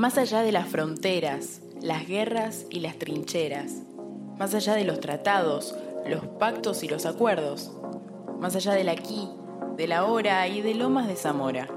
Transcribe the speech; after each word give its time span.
Más 0.00 0.16
allá 0.16 0.40
de 0.40 0.50
las 0.50 0.66
fronteras, 0.66 1.60
las 1.82 2.06
guerras 2.06 2.64
y 2.70 2.80
las 2.80 2.98
trincheras. 2.98 3.82
Más 4.38 4.54
allá 4.54 4.74
de 4.74 4.84
los 4.84 4.98
tratados, 4.98 5.76
los 6.06 6.24
pactos 6.38 6.82
y 6.82 6.88
los 6.88 7.04
acuerdos. 7.04 7.70
Más 8.38 8.56
allá 8.56 8.72
del 8.72 8.88
aquí, 8.88 9.28
de 9.76 9.86
la 9.86 10.06
hora 10.06 10.48
y 10.48 10.62
de 10.62 10.74
Lomas 10.74 11.06
de 11.06 11.16
Zamora. 11.16 11.68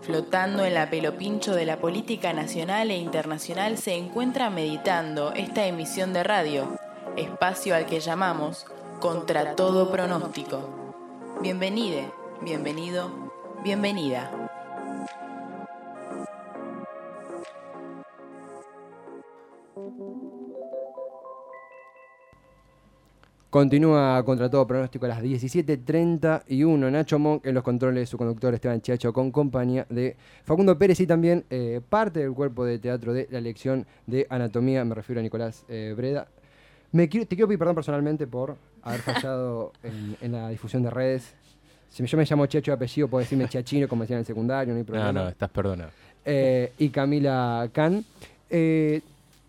Flotando 0.00 0.64
en 0.64 0.72
la 0.72 0.88
pelopincho 0.88 1.54
de 1.54 1.66
la 1.66 1.78
política 1.78 2.32
nacional 2.32 2.90
e 2.90 2.96
internacional 2.96 3.76
se 3.76 3.96
encuentra 3.96 4.48
meditando 4.48 5.34
esta 5.34 5.66
emisión 5.66 6.14
de 6.14 6.22
radio, 6.22 6.78
espacio 7.18 7.74
al 7.74 7.84
que 7.84 8.00
llamamos 8.00 8.64
Contra 8.98 9.56
todo 9.56 9.90
pronóstico. 9.90 10.70
Bienvenide, 11.42 12.10
bienvenido, 12.40 13.10
bienvenida. 13.62 14.41
Continúa 23.52 24.22
contra 24.24 24.48
todo 24.48 24.66
pronóstico 24.66 25.04
a 25.04 25.10
las 25.10 25.22
17.31. 25.22 26.90
Nacho 26.90 27.18
Monk 27.18 27.44
en 27.44 27.54
los 27.54 27.62
controles, 27.62 28.08
su 28.08 28.16
conductor 28.16 28.54
Esteban 28.54 28.80
Chiacho, 28.80 29.12
con 29.12 29.30
compañía 29.30 29.84
de 29.90 30.16
Facundo 30.42 30.78
Pérez 30.78 31.00
y 31.00 31.06
también 31.06 31.44
eh, 31.50 31.82
parte 31.86 32.20
del 32.20 32.32
cuerpo 32.32 32.64
de 32.64 32.78
teatro 32.78 33.12
de 33.12 33.28
la 33.30 33.42
lección 33.42 33.84
de 34.06 34.26
anatomía. 34.30 34.82
Me 34.86 34.94
refiero 34.94 35.20
a 35.20 35.22
Nicolás 35.22 35.66
eh, 35.68 35.92
Breda. 35.94 36.28
Me 36.92 37.10
quiero, 37.10 37.26
te 37.26 37.36
quiero 37.36 37.46
pedir 37.46 37.58
perdón 37.58 37.74
personalmente 37.74 38.26
por 38.26 38.56
haber 38.84 39.00
fallado 39.02 39.74
en, 39.82 40.32
la 40.32 40.48
difusión 40.48 40.82
de 40.82 40.88
redes. 40.88 41.34
Si 41.90 42.06
yo 42.06 42.16
me 42.16 42.24
llamo 42.24 42.46
Chiacho 42.46 42.70
de 42.70 42.76
apellido, 42.76 43.06
puedo 43.08 43.20
decirme 43.20 43.46
Chiachino, 43.50 43.86
como 43.86 44.04
decían 44.04 44.16
en 44.16 44.20
el 44.20 44.26
secundario, 44.26 44.72
no 44.72 44.78
hay 44.78 44.84
problema. 44.84 45.12
No, 45.12 45.24
no, 45.24 45.28
estás 45.28 45.50
perdonado. 45.50 45.90
Eh, 46.24 46.72
y 46.78 46.88
Camila 46.88 47.68
Can. 47.70 48.02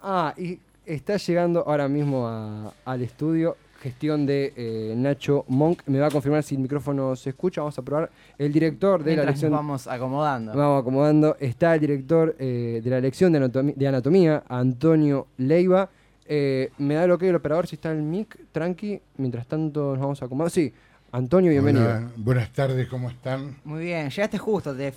ah, 0.01 0.33
y 0.37 0.59
está 0.85 1.15
llegando 1.15 1.63
ahora 1.65 1.87
mismo 1.87 2.73
al 2.83 3.01
estudio 3.01 3.55
gestión 3.83 4.25
de 4.25 4.53
eh, 4.55 4.93
Nacho 4.95 5.43
Monk. 5.49 5.81
Me 5.87 5.99
va 5.99 6.07
a 6.07 6.09
confirmar 6.09 6.41
si 6.41 6.55
el 6.55 6.61
micrófono 6.61 7.15
se 7.15 7.31
escucha. 7.31 7.61
Vamos 7.61 7.77
a 7.77 7.81
probar. 7.81 8.09
El 8.37 8.51
director 8.53 9.03
de 9.03 9.17
la 9.17 9.25
lección. 9.25 9.51
Vamos 9.51 9.87
acomodando. 9.87 10.53
Vamos 10.53 10.81
acomodando. 10.81 11.35
Está 11.39 11.75
el 11.75 11.81
director 11.81 12.35
eh, 12.39 12.81
de 12.83 12.89
la 12.89 13.01
lección 13.01 13.33
de 13.33 13.87
anatomía, 13.87 14.43
Antonio 14.47 15.27
Leiva. 15.37 15.89
Eh, 16.25 16.71
me 16.77 16.93
da 16.95 17.05
lo 17.05 17.17
que 17.17 17.27
el 17.27 17.35
operador 17.35 17.67
si 17.67 17.75
está 17.75 17.91
el 17.91 18.01
mic, 18.01 18.37
tranqui. 18.53 19.01
Mientras 19.17 19.45
tanto 19.45 19.91
nos 19.91 19.99
vamos 19.99 20.21
a 20.21 20.25
acomodar. 20.25 20.49
Sí, 20.49 20.73
Antonio, 21.11 21.51
bienvenido. 21.51 22.09
buenas 22.15 22.49
tardes, 22.51 22.87
¿cómo 22.87 23.09
están? 23.09 23.57
Muy 23.65 23.83
bien, 23.83 24.09
llegaste 24.09 24.39
justo, 24.39 24.73
te, 24.73 24.91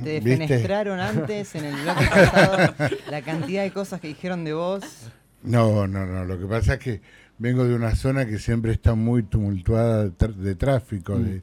defenestraron 0.00 0.98
antes 1.00 1.54
en 1.56 1.66
el 1.66 1.74
bloque 1.74 2.06
pasado 2.06 2.74
la 3.10 3.20
cantidad 3.20 3.62
de 3.62 3.70
cosas 3.70 4.00
que 4.00 4.08
dijeron 4.08 4.44
de 4.44 4.54
vos. 4.54 5.10
No, 5.42 5.86
no, 5.86 6.06
no, 6.06 6.24
lo 6.24 6.38
que 6.38 6.46
pasa 6.46 6.74
es 6.74 6.80
que 6.80 7.00
vengo 7.38 7.64
de 7.64 7.74
una 7.74 7.94
zona 7.94 8.26
que 8.26 8.38
siempre 8.38 8.72
está 8.72 8.94
muy 8.94 9.22
tumultuada 9.22 10.08
de, 10.08 10.54
tráfico, 10.54 11.16
mm. 11.16 11.40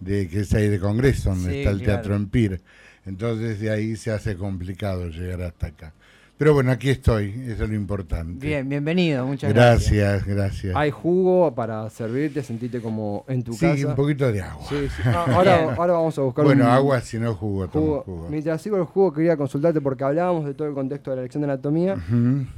de, 0.00 0.28
que 0.28 0.40
es 0.40 0.54
ahí 0.54 0.68
de 0.68 0.78
Congreso, 0.78 1.30
donde 1.30 1.58
está 1.58 1.70
el 1.70 1.82
Teatro 1.82 2.14
Empire. 2.14 2.60
Entonces 3.06 3.60
de 3.60 3.70
ahí 3.70 3.96
se 3.96 4.10
hace 4.10 4.36
complicado 4.36 5.08
llegar 5.08 5.42
hasta 5.42 5.68
acá. 5.68 5.94
Pero 6.36 6.52
bueno, 6.52 6.72
aquí 6.72 6.90
estoy, 6.90 7.32
eso 7.46 7.62
es 7.62 7.70
lo 7.70 7.76
importante. 7.76 8.44
Bien, 8.44 8.68
bienvenido, 8.68 9.24
muchas 9.24 9.54
gracias. 9.54 9.92
Gracias, 9.92 10.26
gracias. 10.26 10.76
¿Hay 10.76 10.90
jugo 10.90 11.54
para 11.54 11.88
servirte, 11.90 12.42
sentirte 12.42 12.80
como 12.80 13.24
en 13.28 13.44
tu 13.44 13.52
casa? 13.52 13.76
Sí, 13.76 13.84
un 13.84 13.94
poquito 13.94 14.32
de 14.32 14.42
agua. 14.42 14.66
Sí, 14.68 14.88
sí. 14.88 15.02
Ah, 15.14 15.26
ahora, 15.28 15.74
ahora, 15.76 15.92
vamos 15.92 16.18
a 16.18 16.22
buscar 16.22 16.44
Bueno, 16.44 16.66
agua 16.66 17.00
si 17.00 17.18
no 17.18 17.34
jugo, 17.34 17.68
jugo. 17.68 18.02
jugo. 18.02 18.28
Mientras 18.30 18.60
sigo 18.60 18.76
el 18.78 18.84
jugo, 18.84 19.12
quería 19.12 19.36
consultarte 19.36 19.80
porque 19.80 20.02
hablábamos 20.02 20.44
de 20.44 20.54
todo 20.54 20.66
el 20.66 20.74
contexto 20.74 21.10
de 21.10 21.16
la 21.16 21.22
elección 21.22 21.42
de 21.42 21.52
anatomía 21.52 21.96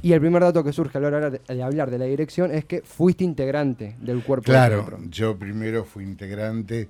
y 0.01 0.11
el 0.11 0.19
primer 0.21 0.41
dato 0.41 0.63
que 0.63 0.73
surge 0.73 0.97
a 0.97 1.01
la 1.01 1.07
hora 1.07 1.29
de, 1.29 1.63
hablar 1.63 1.91
de 1.91 1.99
la 1.99 2.05
dirección 2.05 2.51
es 2.51 2.65
que 2.65 2.81
fuiste 2.81 3.23
integrante 3.23 3.95
del 4.01 4.23
cuerpo 4.23 4.45
Claro, 4.45 4.87
yo 5.09 5.37
primero 5.37 5.85
fui 5.85 6.03
integrante 6.03 6.89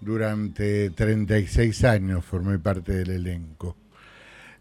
durante 0.00 0.90
36 0.90 1.84
años, 1.84 2.24
formé 2.24 2.58
parte 2.58 2.92
del 2.92 3.10
elenco. 3.10 3.76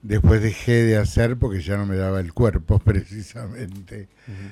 Después 0.03 0.41
dejé 0.41 0.83
de 0.83 0.97
hacer 0.97 1.37
porque 1.37 1.61
ya 1.61 1.77
no 1.77 1.85
me 1.85 1.95
daba 1.95 2.19
el 2.19 2.33
cuerpo 2.33 2.77
precisamente. 2.85 4.09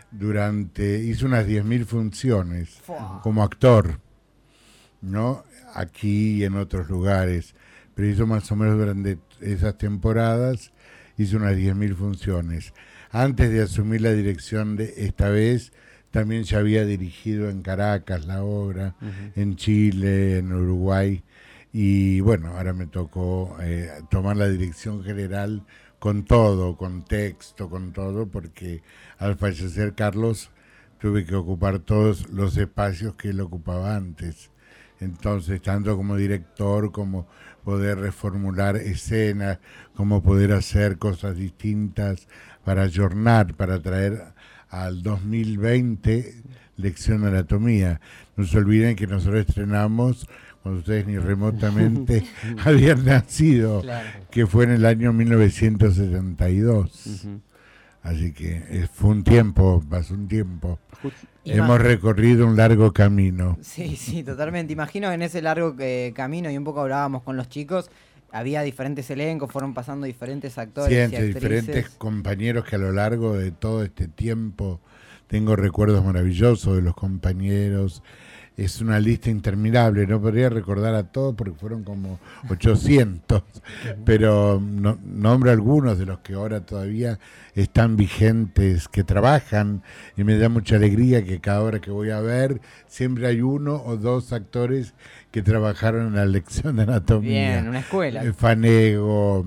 Durante 0.09 0.99
hice 0.99 1.25
unas 1.25 1.45
10.000 1.45 1.85
funciones 1.85 2.81
como 3.21 3.43
actor, 3.43 3.99
¿no? 5.01 5.43
Aquí 5.75 6.35
y 6.35 6.43
en 6.45 6.55
otros 6.55 6.89
lugares, 6.89 7.53
pero 7.93 8.07
hizo 8.07 8.25
más 8.25 8.49
o 8.51 8.55
menos 8.55 8.77
durante 8.77 9.19
esas 9.41 9.77
temporadas 9.77 10.71
hice 11.17 11.35
unas 11.35 11.55
10.000 11.55 11.95
funciones. 11.95 12.73
Antes 13.11 13.51
de 13.51 13.61
asumir 13.61 14.01
la 14.01 14.13
dirección 14.13 14.77
de 14.77 14.93
esta 14.97 15.29
vez 15.29 15.73
también 16.11 16.43
ya 16.43 16.59
había 16.59 16.85
dirigido 16.85 17.49
en 17.49 17.61
Caracas 17.61 18.25
la 18.25 18.43
obra, 18.43 18.95
en 19.35 19.55
Chile, 19.55 20.39
en 20.39 20.51
Uruguay 20.51 21.23
y 21.73 22.19
bueno, 22.19 22.57
ahora 22.57 22.73
me 22.73 22.87
tocó 22.87 23.57
eh, 23.61 23.89
tomar 24.09 24.37
la 24.37 24.49
dirección 24.49 25.03
general 25.03 25.63
con 25.99 26.25
todo, 26.25 26.75
con 26.75 27.03
texto, 27.05 27.69
con 27.69 27.93
todo, 27.93 28.27
porque 28.27 28.81
al 29.17 29.37
fallecer 29.37 29.93
Carlos 29.93 30.49
tuve 30.99 31.25
que 31.25 31.35
ocupar 31.35 31.79
todos 31.79 32.29
los 32.29 32.57
espacios 32.57 33.15
que 33.15 33.29
él 33.29 33.39
ocupaba 33.39 33.95
antes. 33.95 34.51
Entonces, 34.99 35.61
tanto 35.61 35.95
como 35.97 36.15
director, 36.15 36.91
como 36.91 37.27
poder 37.63 37.99
reformular 37.99 38.75
escenas, 38.75 39.59
como 39.95 40.21
poder 40.21 40.51
hacer 40.51 40.97
cosas 40.97 41.35
distintas 41.37 42.27
para 42.63 42.83
ayornar, 42.83 43.55
para 43.55 43.81
traer 43.81 44.33
al 44.69 45.01
2020 45.03 46.43
lección 46.77 47.21
de 47.21 47.29
anatomía. 47.29 48.01
No 48.35 48.45
se 48.45 48.57
olviden 48.57 48.95
que 48.95 49.07
nosotros 49.07 49.45
estrenamos 49.47 50.27
cuando 50.61 50.79
ustedes 50.79 51.07
ni 51.07 51.17
remotamente 51.17 52.23
habían 52.65 53.05
nacido, 53.05 53.83
que 54.29 54.47
fue 54.47 54.65
en 54.65 54.71
el 54.71 54.85
año 54.85 55.13
1972. 55.13 57.27
Así 58.03 58.33
que 58.33 58.87
fue 58.91 59.11
un 59.11 59.23
tiempo, 59.23 59.83
pasó 59.87 60.15
un 60.15 60.27
tiempo. 60.27 60.79
Hemos 61.45 61.79
recorrido 61.79 62.47
un 62.47 62.57
largo 62.57 62.91
camino. 62.93 63.57
Sí, 63.61 63.95
sí, 63.95 64.23
totalmente. 64.23 64.73
Imagino 64.73 65.11
en 65.11 65.21
ese 65.21 65.41
largo 65.41 65.75
eh, 65.77 66.11
camino, 66.15 66.49
y 66.49 66.57
un 66.57 66.63
poco 66.63 66.81
hablábamos 66.81 67.21
con 67.21 67.37
los 67.37 67.47
chicos, 67.47 67.91
había 68.31 68.61
diferentes 68.61 69.09
elencos, 69.11 69.51
fueron 69.51 69.73
pasando 69.73 70.07
diferentes 70.07 70.57
actores. 70.57 71.11
Sí, 71.11 71.21
diferentes 71.21 71.89
compañeros 71.89 72.65
que 72.65 72.75
a 72.75 72.79
lo 72.79 72.91
largo 72.91 73.37
de 73.37 73.51
todo 73.51 73.83
este 73.83 74.07
tiempo 74.07 74.79
tengo 75.27 75.55
recuerdos 75.55 76.03
maravillosos 76.03 76.75
de 76.75 76.81
los 76.81 76.95
compañeros 76.95 78.01
es 78.57 78.81
una 78.81 78.99
lista 78.99 79.29
interminable, 79.29 80.05
no 80.05 80.21
podría 80.21 80.49
recordar 80.49 80.93
a 80.93 81.03
todos 81.03 81.35
porque 81.35 81.53
fueron 81.53 81.83
como 81.83 82.19
800, 82.49 83.43
pero 84.05 84.61
no, 84.61 84.99
nombro 85.03 85.51
algunos 85.51 85.97
de 85.97 86.05
los 86.05 86.19
que 86.19 86.33
ahora 86.33 86.65
todavía 86.65 87.17
están 87.55 87.95
vigentes, 87.95 88.87
que 88.87 89.03
trabajan, 89.03 89.83
y 90.17 90.23
me 90.23 90.37
da 90.37 90.49
mucha 90.49 90.75
alegría 90.75 91.23
que 91.23 91.39
cada 91.39 91.61
hora 91.61 91.79
que 91.79 91.91
voy 91.91 92.11
a 92.11 92.19
ver, 92.19 92.61
siempre 92.87 93.27
hay 93.27 93.41
uno 93.41 93.81
o 93.85 93.97
dos 93.97 94.33
actores 94.33 94.93
que 95.31 95.41
trabajaron 95.41 96.07
en 96.07 96.15
la 96.15 96.25
lección 96.25 96.75
de 96.75 96.83
anatomía. 96.83 97.53
Bien, 97.53 97.69
una 97.69 97.79
escuela. 97.79 98.23
Eh, 98.23 98.33
Fanego, 98.33 99.45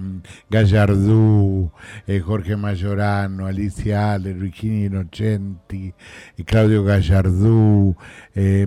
Gallardú, 0.48 1.70
eh, 2.06 2.20
Jorge 2.20 2.56
Mayorano, 2.56 3.46
Alicia 3.46 4.14
Aller, 4.14 4.34
Virginia 4.34 4.86
Inocenti, 4.86 5.92
eh, 6.38 6.44
Claudio 6.44 6.84
Gallardú, 6.84 7.96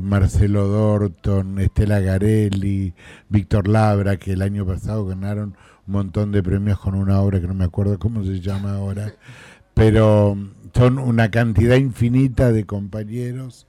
Marcelo 0.01 0.67
Dorton, 0.67 1.59
Estela 1.59 2.00
Garelli, 2.00 2.94
Víctor 3.29 3.67
Labra, 3.67 4.17
que 4.17 4.34
el 4.34 4.44
año 4.44 4.66
pasado 4.66 5.05
ganaron 5.05 5.58
un 5.87 5.93
montón 5.93 6.31
de 6.31 6.43
premios 6.43 6.79
con 6.79 6.93
una 6.93 7.20
obra 7.22 7.41
que 7.41 7.47
no 7.47 7.55
me 7.55 7.66
acuerdo 7.66 7.97
cómo 7.97 8.23
se 8.23 8.40
llama 8.41 8.75
ahora, 8.75 9.13
pero 9.73 10.35
mm, 10.35 10.52
son 10.75 10.99
una 10.99 11.31
cantidad 11.31 11.78
infinita 11.78 12.52
de 12.52 12.66
compañeros 12.66 13.66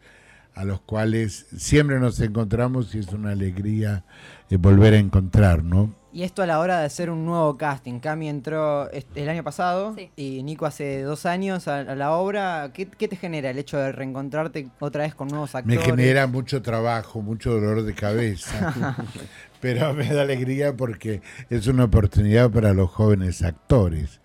a 0.59 0.65
los 0.65 0.81
cuales 0.81 1.47
siempre 1.57 2.01
nos 2.01 2.19
encontramos 2.19 2.93
y 2.93 2.99
es 2.99 3.13
una 3.13 3.31
alegría 3.31 4.03
eh, 4.51 4.57
volver 4.57 4.93
a 4.95 4.99
encontrar, 4.99 5.63
¿no? 5.63 5.95
Y 6.13 6.25
esto 6.25 6.43
a 6.43 6.47
la 6.47 6.59
hora 6.59 6.81
de 6.81 6.87
hacer 6.87 7.11
un 7.11 7.25
nuevo 7.25 7.57
casting. 7.57 8.01
Cami 8.01 8.29
entró 8.29 8.91
el 8.91 9.29
año 9.29 9.45
pasado 9.45 9.95
y 10.17 10.43
Nico 10.43 10.67
hace 10.67 11.03
dos 11.03 11.27
años 11.27 11.69
a, 11.69 11.85
la 11.95 12.11
obra. 12.11 12.73
¿Qué, 12.73 12.87
te 12.87 13.15
genera 13.15 13.51
el 13.51 13.59
hecho 13.59 13.79
de 13.79 13.93
reencontrarte 13.93 14.69
otra 14.81 15.05
vez 15.05 15.15
con 15.15 15.29
nuevos 15.29 15.55
actores? 15.55 15.79
Me 15.79 15.85
genera 15.85 16.27
mucho 16.27 16.61
trabajo, 16.61 17.23
mucho 17.23 17.53
dolor 17.53 17.85
de 17.85 17.95
cabeza. 17.95 18.97
pero 19.61 19.95
me 19.95 20.13
da 20.13 20.23
alegría 20.23 20.77
porque 20.77 21.23
es 21.51 21.69
una 21.69 21.85
oportunidad 21.85 22.51
para 22.51 22.75
los 22.75 22.91
jóvenes 22.91 23.43
actores. 23.43 24.21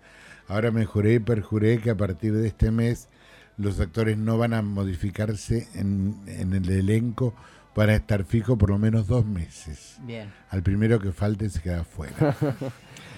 Ahora 0.48 0.72
me 0.72 0.84
juré 0.84 1.14
y 1.14 1.18
perjuré 1.20 1.78
que 1.78 1.90
a 1.90 1.96
partir 1.96 2.32
de 2.32 2.48
este 2.48 2.72
mes 2.72 3.08
los 3.56 3.80
actores 3.80 4.16
no 4.18 4.38
van 4.38 4.54
a 4.54 4.62
modificarse 4.62 5.68
en, 5.74 6.16
el 6.26 6.68
elenco 6.70 7.34
para 7.74 7.94
estar 7.94 8.24
fijo 8.24 8.56
por 8.56 8.70
lo 8.70 8.78
menos 8.78 9.06
dos 9.06 9.26
meses. 9.26 9.96
Bien. 10.02 10.32
Al 10.50 10.62
primero 10.62 11.00
que 11.00 11.12
falte 11.12 11.50
se 11.50 11.60
queda 11.60 11.84
fuera. 11.84 12.36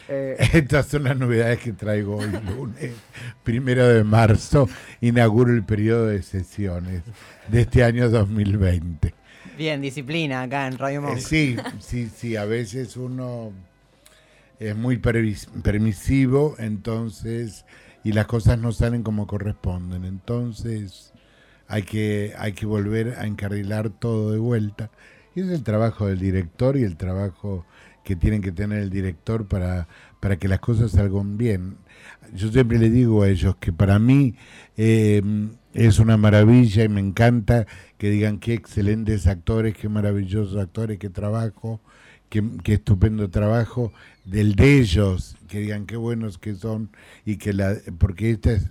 Eh, 0.09 0.37
Estas 0.53 0.87
son 0.87 1.05
las 1.05 1.17
novedades 1.17 1.59
que 1.59 1.73
traigo 1.73 2.17
hoy 2.17 2.31
lunes, 2.47 2.93
primero 3.43 3.87
de 3.87 4.05
marzo, 4.05 4.69
inauguro 5.01 5.53
el 5.53 5.65
periodo 5.65 6.07
de 6.07 6.23
sesiones 6.23 7.03
de 7.49 7.61
este 7.63 7.85
año 7.85 8.09
2020. 8.09 9.15
Bien, 9.59 9.81
disciplina 9.81 10.43
acá 10.43 10.67
en 10.67 10.79
Radio 10.79 11.03
Monk. 11.03 11.19
sí, 11.19 11.57
sí, 11.81 12.11
sí, 12.15 12.37
a 12.37 12.45
veces 12.45 12.97
uno 12.97 13.53
es 14.59 14.77
muy 14.77 14.99
permisivo, 14.99 16.57
entonces, 16.59 17.65
y 18.07 18.13
las 18.13 18.27
cosas 18.27 18.57
no 18.57 18.71
salen 18.71 19.03
como 19.03 19.27
corresponden, 19.27 20.05
entonces 20.05 21.13
hay 21.67 21.83
que, 21.83 22.35
hay 22.39 22.53
que 22.53 22.65
volver 22.65 23.17
a 23.19 23.27
encarrilar 23.27 23.91
todo 23.91 24.31
de 24.31 24.39
vuelta. 24.39 24.93
Y 25.35 25.41
es 25.41 25.49
el 25.49 25.65
trabajo 25.65 26.07
del 26.07 26.21
director 26.21 26.77
y 26.77 26.85
el 26.85 26.97
trabajo 26.97 27.67
que 28.05 28.15
tienen 28.15 28.43
que 28.43 28.53
tener 28.53 28.79
el 28.79 28.91
director 28.91 29.49
para, 29.49 29.89
para 30.21 30.37
que 30.37 30.47
las 30.47 30.61
cosas 30.61 30.93
salgan 30.93 31.37
bien. 31.37 31.79
Yo 32.33 32.53
siempre 32.53 32.79
le 32.79 32.91
digo 32.91 33.25
a 33.25 33.29
ellos 33.29 33.57
que 33.57 33.73
para 33.73 33.99
mí 33.99 34.37
eh, 34.77 35.21
es 35.75 35.99
una 35.99 36.17
maravilla 36.17 36.85
y 36.85 36.89
me 36.89 37.01
encanta 37.01 37.67
que 37.99 38.09
digan 38.09 38.39
qué 38.39 38.55
excelentes 38.55 39.27
actores, 39.27 39.77
qué 39.77 39.89
maravillosos 39.89 40.57
actores, 40.63 41.01
qué 41.01 41.11
trabajo, 41.11 41.81
qué, 42.29 42.43
qué 42.63 42.75
estupendo 42.75 43.29
trabajo 43.31 43.93
del 44.25 44.57
de 44.57 44.81
ellos, 44.81 45.37
que 45.49 45.61
digan 45.61 45.87
qué 45.87 45.97
buenos 45.97 46.39
que 46.39 46.55
son 46.55 46.91
y 47.25 47.37
que 47.37 47.53
la, 47.53 47.77
porque 47.99 48.31
esta 48.31 48.53
es 48.53 48.67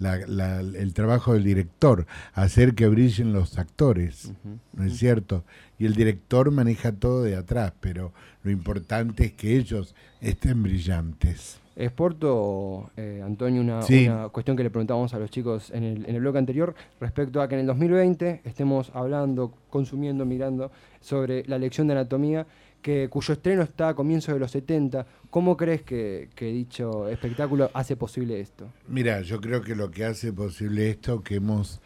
el 0.00 0.94
trabajo 0.94 1.34
del 1.34 1.44
director, 1.44 2.06
hacer 2.34 2.74
que 2.74 2.88
brillen 2.88 3.32
los 3.32 3.58
actores, 3.58 4.32
¿no 4.72 4.84
es 4.84 4.96
cierto? 4.98 5.44
Y 5.78 5.86
el 5.86 5.94
director 5.94 6.50
maneja 6.50 6.92
todo 6.92 7.22
de 7.22 7.36
atrás, 7.36 7.72
pero 7.80 8.12
lo 8.42 8.50
importante 8.50 9.26
es 9.26 9.32
que 9.32 9.56
ellos 9.56 9.94
estén 10.20 10.62
brillantes. 10.62 11.58
Exporto, 11.74 12.90
eh, 12.96 13.22
Antonio, 13.24 13.62
una, 13.62 13.80
cuestión 14.28 14.56
que 14.56 14.62
le 14.62 14.70
preguntábamos 14.70 15.14
a 15.14 15.18
los 15.18 15.30
chicos 15.30 15.70
en 15.70 15.84
el, 15.84 16.04
en 16.04 16.14
el 16.14 16.20
bloque 16.20 16.38
anterior 16.38 16.74
respecto 17.00 17.40
a 17.40 17.48
que 17.48 17.54
en 17.54 17.62
el 17.62 17.66
2020 17.66 18.42
estemos 18.44 18.90
hablando, 18.94 19.54
consumiendo, 19.70 20.26
mirando 20.26 20.70
sobre 21.00 21.44
la 21.46 21.58
lección 21.58 21.86
de 21.86 21.94
anatomía 21.94 22.46
que, 22.82 23.08
cuyo 23.08 23.32
estreno 23.32 23.62
está 23.62 23.90
a 23.90 23.94
comienzos 23.94 24.34
de 24.34 24.40
los 24.40 24.50
70. 24.50 25.06
¿Cómo 25.30 25.56
crees 25.56 25.82
que, 25.82 26.28
dicho 26.38 27.08
espectáculo 27.08 27.70
hace 27.72 27.96
posible 27.96 28.40
esto? 28.40 28.68
Mira, 28.88 29.22
yo 29.22 29.40
creo 29.40 29.62
que 29.62 29.74
lo 29.74 29.90
que 29.90 30.04
hace 30.04 30.32
posible 30.32 30.90
esto, 30.90 31.22
que 31.22 31.36
hemos, 31.36 31.80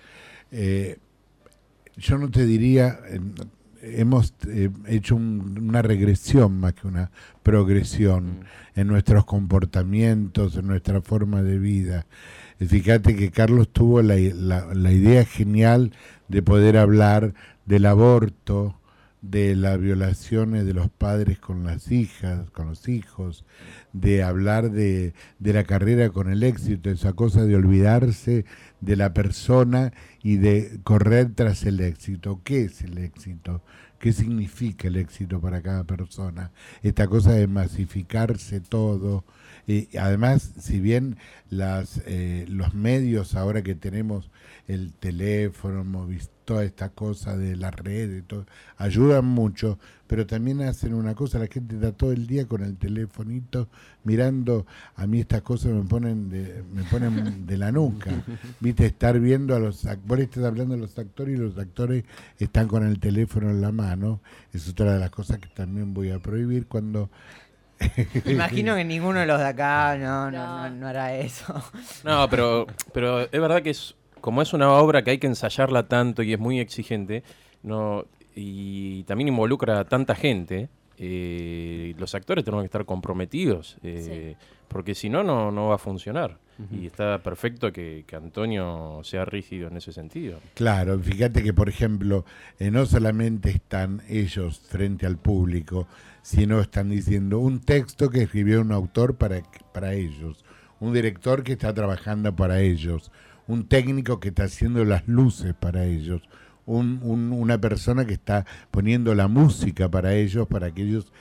eh, 0.50 0.98
yo 1.96 2.18
no 2.18 2.30
te 2.30 2.44
diría, 2.46 2.98
hemos 3.82 4.34
eh, 4.48 4.70
hecho 4.86 5.16
una 5.16 5.82
regresión 5.82 6.58
más 6.58 6.72
que 6.74 6.88
una 6.88 7.10
progresión 7.42 8.40
mm. 8.40 8.80
en 8.80 8.88
nuestros 8.88 9.24
comportamientos, 9.26 10.56
en 10.56 10.66
nuestra 10.66 11.00
forma 11.02 11.42
de 11.42 11.58
vida. 11.58 12.06
Fíjate 12.58 13.14
que 13.14 13.30
Carlos 13.30 13.68
tuvo 13.68 14.00
la 14.00 14.16
idea 14.16 15.24
genial 15.26 15.92
de 16.28 16.42
poder 16.42 16.78
hablar 16.78 17.34
del 17.66 17.84
aborto, 17.84 18.76
de 19.30 19.56
las 19.56 19.80
violaciones 19.80 20.66
de 20.66 20.74
los 20.74 20.90
padres 20.90 21.38
con 21.38 21.64
las 21.64 21.90
hijas, 21.90 22.50
con 22.50 22.68
los 22.68 22.88
hijos, 22.88 23.44
de 23.92 24.22
hablar 24.22 24.70
de, 24.70 25.14
de, 25.38 25.52
la 25.52 25.64
carrera 25.64 26.10
con 26.10 26.30
el 26.30 26.42
éxito, 26.42 26.90
esa 26.90 27.12
cosa 27.12 27.44
de 27.44 27.56
olvidarse 27.56 28.44
de 28.80 28.96
la 28.96 29.12
persona 29.14 29.92
y 30.22 30.36
de 30.36 30.80
correr 30.84 31.32
tras 31.34 31.64
el 31.64 31.80
éxito. 31.80 32.40
¿Qué 32.44 32.64
es 32.64 32.82
el 32.82 32.98
éxito? 32.98 33.62
¿Qué 33.98 34.12
significa 34.12 34.88
el 34.88 34.96
éxito 34.96 35.40
para 35.40 35.62
cada 35.62 35.84
persona? 35.84 36.52
Esta 36.82 37.06
cosa 37.06 37.32
de 37.32 37.46
masificarse 37.46 38.60
todo. 38.60 39.24
Y 39.66 39.96
además, 39.96 40.52
si 40.60 40.80
bien 40.80 41.16
las, 41.50 42.00
eh, 42.06 42.46
los 42.48 42.74
medios 42.74 43.34
ahora 43.34 43.62
que 43.62 43.74
tenemos, 43.74 44.30
el 44.68 44.92
teléfono, 44.92 45.84
toda 46.44 46.64
esta 46.64 46.90
cosa 46.90 47.36
de 47.36 47.56
la 47.56 47.70
red, 47.72 48.22
todo, 48.24 48.46
ayudan 48.78 49.24
mucho, 49.24 49.78
pero 50.06 50.26
también 50.26 50.62
hacen 50.62 50.94
una 50.94 51.14
cosa, 51.14 51.40
la 51.40 51.48
gente 51.48 51.74
está 51.74 51.92
todo 51.92 52.12
el 52.12 52.26
día 52.28 52.46
con 52.46 52.62
el 52.62 52.76
telefonito 52.76 53.68
mirando, 54.04 54.64
a 54.94 55.06
mí 55.08 55.20
estas 55.20 55.42
cosas 55.42 55.72
me 55.72 55.82
ponen 55.82 56.30
de, 56.30 56.62
me 56.72 56.84
ponen 56.84 57.46
de 57.46 57.56
la 57.58 57.72
nuca, 57.72 58.10
viste, 58.60 58.86
estar 58.86 59.18
viendo 59.18 59.56
a 59.56 59.58
los, 59.58 59.86
vos 60.06 60.18
estás 60.20 60.44
hablando 60.44 60.76
de 60.76 60.80
los 60.80 60.96
actores 60.98 61.36
y 61.36 61.40
los 61.40 61.58
actores 61.58 62.04
están 62.38 62.68
con 62.68 62.86
el 62.86 63.00
teléfono 63.00 63.50
en 63.50 63.60
la 63.60 63.72
mano, 63.72 64.20
es 64.52 64.68
otra 64.68 64.94
de 64.94 65.00
las 65.00 65.10
cosas 65.10 65.38
que 65.38 65.48
también 65.48 65.94
voy 65.94 66.10
a 66.10 66.20
prohibir 66.20 66.66
cuando 66.66 67.10
Imagino 68.24 68.74
que 68.74 68.84
ninguno 68.84 69.20
de 69.20 69.26
los 69.26 69.38
de 69.38 69.46
acá 69.46 69.96
no, 69.98 70.30
no, 70.30 70.70
no, 70.70 70.88
hará 70.88 71.14
eso. 71.14 71.54
No, 72.04 72.28
pero, 72.28 72.66
pero 72.92 73.20
es 73.20 73.30
verdad 73.40 73.62
que 73.62 73.70
es 73.70 73.94
como 74.20 74.42
es 74.42 74.52
una 74.52 74.72
obra 74.72 75.02
que 75.02 75.12
hay 75.12 75.18
que 75.18 75.26
ensayarla 75.26 75.86
tanto 75.86 76.22
y 76.22 76.32
es 76.32 76.38
muy 76.38 76.58
exigente, 76.58 77.22
no, 77.62 78.06
y 78.34 79.04
también 79.04 79.28
involucra 79.28 79.80
a 79.80 79.84
tanta 79.84 80.14
gente, 80.14 80.68
eh, 80.98 81.94
los 81.98 82.14
actores 82.14 82.44
tenemos 82.44 82.62
que 82.62 82.66
estar 82.66 82.84
comprometidos, 82.84 83.76
eh, 83.82 84.34
porque 84.68 84.94
si 84.94 85.08
no, 85.08 85.22
no 85.22 85.68
va 85.68 85.74
a 85.76 85.78
funcionar. 85.78 86.38
Y 86.70 86.86
está 86.86 87.22
perfecto 87.22 87.70
que, 87.70 88.04
Antonio 88.14 89.00
sea 89.04 89.26
rígido 89.26 89.68
en 89.68 89.76
ese 89.76 89.92
sentido. 89.92 90.40
Claro, 90.54 90.98
fíjate 90.98 91.42
que, 91.42 91.52
por 91.52 91.68
ejemplo, 91.68 92.24
eh, 92.58 92.70
no 92.70 92.86
solamente 92.86 93.50
están 93.50 94.02
ellos 94.08 94.60
frente 94.60 95.04
al 95.04 95.18
público, 95.18 95.86
sino 96.22 96.60
están 96.60 96.88
diciendo 96.88 97.40
un 97.40 97.60
texto 97.60 98.08
que 98.08 98.22
escribió 98.22 98.62
un 98.62 98.72
autor 98.72 99.16
para, 99.16 99.42
para 99.72 99.92
ellos, 99.92 100.44
un 100.80 100.94
director 100.94 101.42
que 101.42 101.52
está 101.52 101.74
trabajando 101.74 102.34
para 102.34 102.60
ellos, 102.60 103.12
un 103.46 103.68
técnico 103.68 104.18
que 104.18 104.28
está 104.28 104.44
haciendo 104.44 104.82
las 104.84 105.06
luces 105.06 105.52
para 105.54 105.84
ellos, 105.84 106.22
un, 106.64 107.00
una 107.32 107.60
persona 107.60 108.06
que 108.06 108.14
está 108.14 108.46
poniendo 108.70 109.14
la 109.14 109.28
música 109.28 109.90
para 109.90 110.14
ellos, 110.14 110.46
para 110.46 110.70
que 110.72 110.82
ellos... 110.82 111.12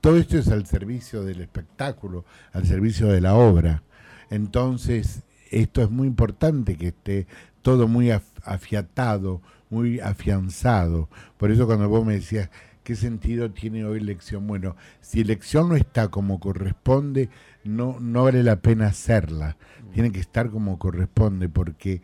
Todo 0.00 0.16
esto 0.18 0.38
es 0.38 0.48
al 0.48 0.66
servicio 0.66 1.24
del 1.24 1.40
espectáculo, 1.40 2.24
al 2.52 2.66
servicio 2.66 3.08
de 3.08 3.20
la 3.20 3.34
obra. 3.34 3.82
Entonces, 4.30 5.22
esto 5.50 5.82
es 5.82 5.90
muy 5.90 6.06
importante 6.06 6.76
que 6.76 6.88
esté 6.88 7.26
todo 7.62 7.88
muy 7.88 8.10
afiatado, 8.10 9.42
muy 9.70 10.00
afianzado. 10.00 11.08
Por 11.36 11.50
eso 11.50 11.66
cuando 11.66 11.88
vos 11.88 12.04
me 12.06 12.14
decías, 12.14 12.50
¿qué 12.84 12.94
sentido 12.94 13.50
tiene 13.50 13.84
hoy 13.84 14.00
lección? 14.00 14.46
Bueno, 14.46 14.76
si 15.00 15.20
elección 15.20 15.68
no 15.68 15.76
está 15.76 16.08
como 16.08 16.38
corresponde, 16.38 17.28
no, 17.64 17.98
no 18.00 18.24
vale 18.24 18.42
la 18.42 18.56
pena 18.56 18.86
hacerla 18.86 19.56
tiene 19.96 20.12
que 20.12 20.20
estar 20.20 20.50
como 20.50 20.78
corresponde, 20.78 21.48
porque 21.48 22.02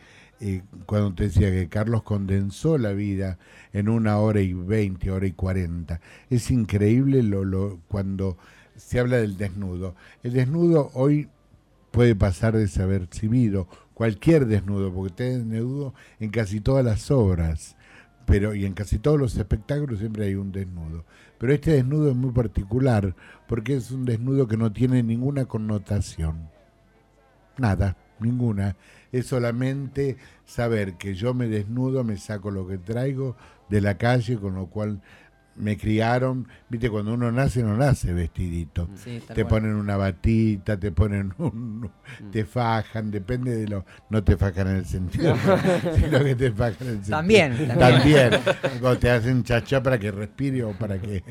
cuando 0.87 1.15
te 1.15 1.25
decía 1.25 1.51
que 1.51 1.69
Carlos 1.69 2.03
condensó 2.03 2.79
la 2.79 2.93
vida 2.93 3.39
en 3.73 3.89
una 3.89 4.19
hora 4.19 4.41
y 4.41 4.53
veinte, 4.53 5.11
hora 5.11 5.27
y 5.27 5.33
cuarenta, 5.33 6.01
es 6.31 6.51
increíble 6.51 7.23
lo, 7.23 7.45
lo, 7.45 7.81
cuando 7.89 8.37
se 8.77 8.99
habla 8.99 9.19
del 9.19 9.37
desnudo. 9.37 9.95
El 10.23 10.33
desnudo 10.33 10.91
hoy 10.95 11.29
puede 11.91 12.17
pasar 12.17 12.57
desapercibido, 12.57 13.69
cualquier 13.95 14.47
desnudo, 14.47 14.93
porque 14.93 15.11
está 15.11 15.25
desnudo 15.25 15.95
en 16.19 16.31
casi 16.31 16.61
todas 16.61 16.85
las 16.85 17.11
obras, 17.11 17.77
pero 18.27 18.55
y 18.55 18.65
en 18.65 18.73
casi 18.73 18.99
todos 18.99 19.19
los 19.19 19.37
espectáculos 19.37 19.99
siempre 19.99 20.25
hay 20.25 20.35
un 20.35 20.53
desnudo. 20.53 21.05
Pero 21.39 21.53
este 21.53 21.73
desnudo 21.73 22.11
es 22.11 22.17
muy 22.17 22.31
particular, 22.31 23.15
porque 23.47 23.77
es 23.77 23.91
un 23.91 24.05
desnudo 24.05 24.47
que 24.47 24.57
no 24.57 24.73
tiene 24.73 25.03
ninguna 25.03 25.45
connotación. 25.45 26.49
Nada, 27.59 27.97
ninguna. 28.21 28.77
Es 29.13 29.27
solamente 29.27 30.17
saber 30.45 30.95
que 30.95 31.15
yo 31.15 31.35
me 31.35 31.47
desnudo, 31.47 32.03
me 32.03 32.17
saco 32.17 32.51
lo 32.51 32.67
que 32.67 32.79
traigo 32.79 33.37
de 33.69 33.81
la 33.81 33.99
calle, 33.99 34.39
con 34.39 34.55
lo 34.55 34.67
cual 34.67 35.01
me 35.55 35.77
criaron, 35.77 36.49
viste, 36.69 36.89
cuando 36.89 37.13
uno 37.13 37.31
nace, 37.31 37.63
no 37.63 37.77
nace 37.77 38.13
vestidito. 38.13 38.89
te 39.35 39.45
ponen 39.45 39.75
una 39.75 39.97
batita, 39.97 40.79
te 40.79 40.93
ponen 40.93 41.33
un, 41.39 41.81
mm. 41.81 42.31
te 42.31 42.45
fajan, 42.45 43.11
depende 43.11 43.55
de 43.57 43.69
lo, 43.69 43.85
no 44.11 44.25
te 44.25 44.37
fajan 44.37 44.69
en 44.69 44.77
el 44.77 44.87
sentido, 44.87 45.37
sino 45.97 46.25
que 46.25 46.35
te 46.35 46.53
fajan 46.53 46.77
en 46.81 46.89
el 46.89 46.95
sentido. 46.95 47.17
También, 47.17 47.69
también. 47.79 48.31
te 48.99 49.11
hacen 49.11 49.43
chacha 49.45 49.83
para 49.83 49.99
que 49.99 50.11
respire 50.11 50.65
o 50.65 50.73
para 50.73 50.99
que, 50.99 51.23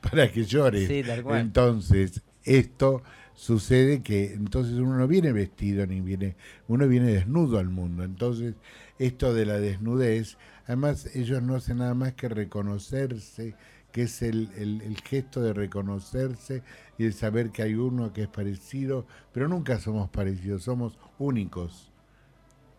para 0.00 0.30
que 0.30 0.44
llores. 0.44 0.90
Entonces, 0.90 2.22
esto 2.42 3.02
sucede 3.40 4.02
que 4.02 4.34
entonces 4.34 4.74
uno 4.74 4.98
no 4.98 5.08
viene 5.08 5.32
vestido 5.32 5.86
ni 5.86 6.02
viene, 6.02 6.36
uno 6.68 6.86
viene 6.86 7.06
desnudo 7.06 7.58
al 7.58 7.70
mundo. 7.70 8.04
Entonces, 8.04 8.54
esto 8.98 9.32
de 9.32 9.46
la 9.46 9.58
desnudez, 9.58 10.36
además 10.66 11.08
ellos 11.16 11.42
no 11.42 11.54
hacen 11.54 11.78
nada 11.78 11.94
más 11.94 12.12
que 12.12 12.28
reconocerse, 12.28 13.54
que 13.92 14.02
es 14.02 14.20
el, 14.20 14.50
el, 14.58 14.94
gesto 15.00 15.40
de 15.40 15.54
reconocerse 15.54 16.62
y 16.98 17.04
de 17.04 17.12
saber 17.12 17.48
que 17.48 17.62
hay 17.62 17.74
uno 17.76 18.12
que 18.12 18.24
es 18.24 18.28
parecido, 18.28 19.06
pero 19.32 19.48
nunca 19.48 19.80
somos 19.80 20.10
parecidos, 20.10 20.64
somos 20.64 20.98
únicos 21.18 21.90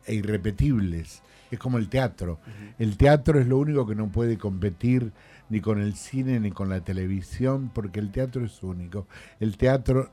e 0.06 0.14
irrepetibles. 0.14 1.24
Es 1.50 1.58
como 1.58 1.80
el 1.80 1.90
teatro. 1.90 2.40
El 2.78 2.98
teatro 2.98 3.40
es 3.40 3.48
lo 3.48 3.58
único 3.58 3.88
que 3.88 3.96
no 3.96 4.12
puede 4.12 4.38
competir 4.38 5.12
ni 5.50 5.60
con 5.60 5.82
el 5.82 5.96
cine 5.96 6.40
ni 6.40 6.52
con 6.52 6.70
la 6.70 6.82
televisión, 6.82 7.72
porque 7.74 8.00
el 8.00 8.12
teatro 8.12 8.46
es 8.46 8.62
único. 8.62 9.08
El 9.40 9.58
teatro 9.58 10.12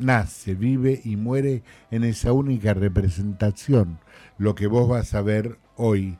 nace, 0.00 0.54
vive 0.54 1.00
y 1.04 1.16
muere 1.16 1.62
en 1.90 2.04
esa 2.04 2.32
única 2.32 2.74
representación. 2.74 3.98
Lo 4.38 4.54
que 4.54 4.66
vos 4.66 4.88
vas 4.88 5.14
a 5.14 5.22
ver 5.22 5.58
hoy, 5.76 6.18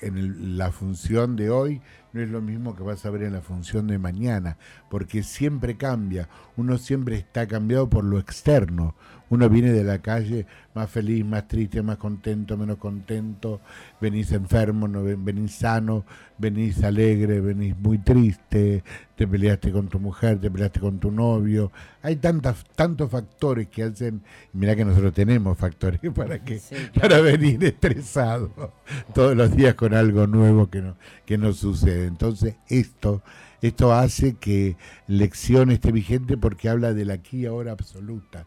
en 0.00 0.58
la 0.58 0.72
función 0.72 1.36
de 1.36 1.50
hoy, 1.50 1.80
no 2.12 2.22
es 2.22 2.28
lo 2.28 2.40
mismo 2.40 2.74
que 2.74 2.82
vas 2.82 3.04
a 3.04 3.10
ver 3.10 3.22
en 3.22 3.32
la 3.32 3.40
función 3.40 3.86
de 3.86 3.98
mañana, 3.98 4.56
porque 4.90 5.22
siempre 5.22 5.76
cambia, 5.76 6.28
uno 6.56 6.78
siempre 6.78 7.16
está 7.16 7.46
cambiado 7.46 7.90
por 7.90 8.04
lo 8.04 8.18
externo, 8.18 8.94
uno 9.30 9.48
viene 9.48 9.72
de 9.72 9.84
la 9.84 9.98
calle 9.98 10.46
más 10.74 10.90
feliz, 10.90 11.24
más 11.24 11.48
triste, 11.48 11.82
más 11.82 11.96
contento, 11.96 12.56
menos 12.56 12.76
contento, 12.76 13.60
venís 14.00 14.30
enfermo, 14.32 14.86
no 14.86 15.02
venís 15.02 15.52
sano, 15.52 16.04
venís 16.38 16.84
alegre, 16.84 17.40
venís 17.40 17.76
muy 17.78 17.98
triste, 17.98 18.84
te 19.16 19.26
peleaste 19.26 19.72
con 19.72 19.88
tu 19.88 19.98
mujer, 19.98 20.38
te 20.38 20.50
peleaste 20.50 20.80
con 20.80 20.98
tu 20.98 21.10
novio. 21.10 21.72
Hay 22.02 22.16
tantas, 22.16 22.64
tantos 22.74 23.10
factores 23.10 23.68
que 23.68 23.84
hacen, 23.84 24.22
mira 24.52 24.76
que 24.76 24.84
nosotros 24.84 25.14
tenemos 25.14 25.56
factores 25.58 26.00
para 26.14 26.44
que 26.44 26.60
para 26.98 27.20
venir 27.20 27.64
estresado 27.64 28.74
todos 29.14 29.36
los 29.36 29.56
días 29.56 29.74
con 29.74 29.94
algo 29.94 30.26
nuevo 30.26 30.68
que 30.68 30.82
no 30.82 30.96
que 31.24 31.38
nos 31.38 31.56
sucede. 31.56 32.06
Entonces, 32.06 32.56
esto 32.68 33.22
esto 33.62 33.92
hace 33.92 34.34
que 34.34 34.76
lección 35.06 35.70
esté 35.70 35.90
vigente 35.90 36.36
porque 36.36 36.68
habla 36.68 36.92
del 36.92 37.10
aquí 37.10 37.38
y 37.38 37.46
ahora 37.46 37.72
absoluta. 37.72 38.46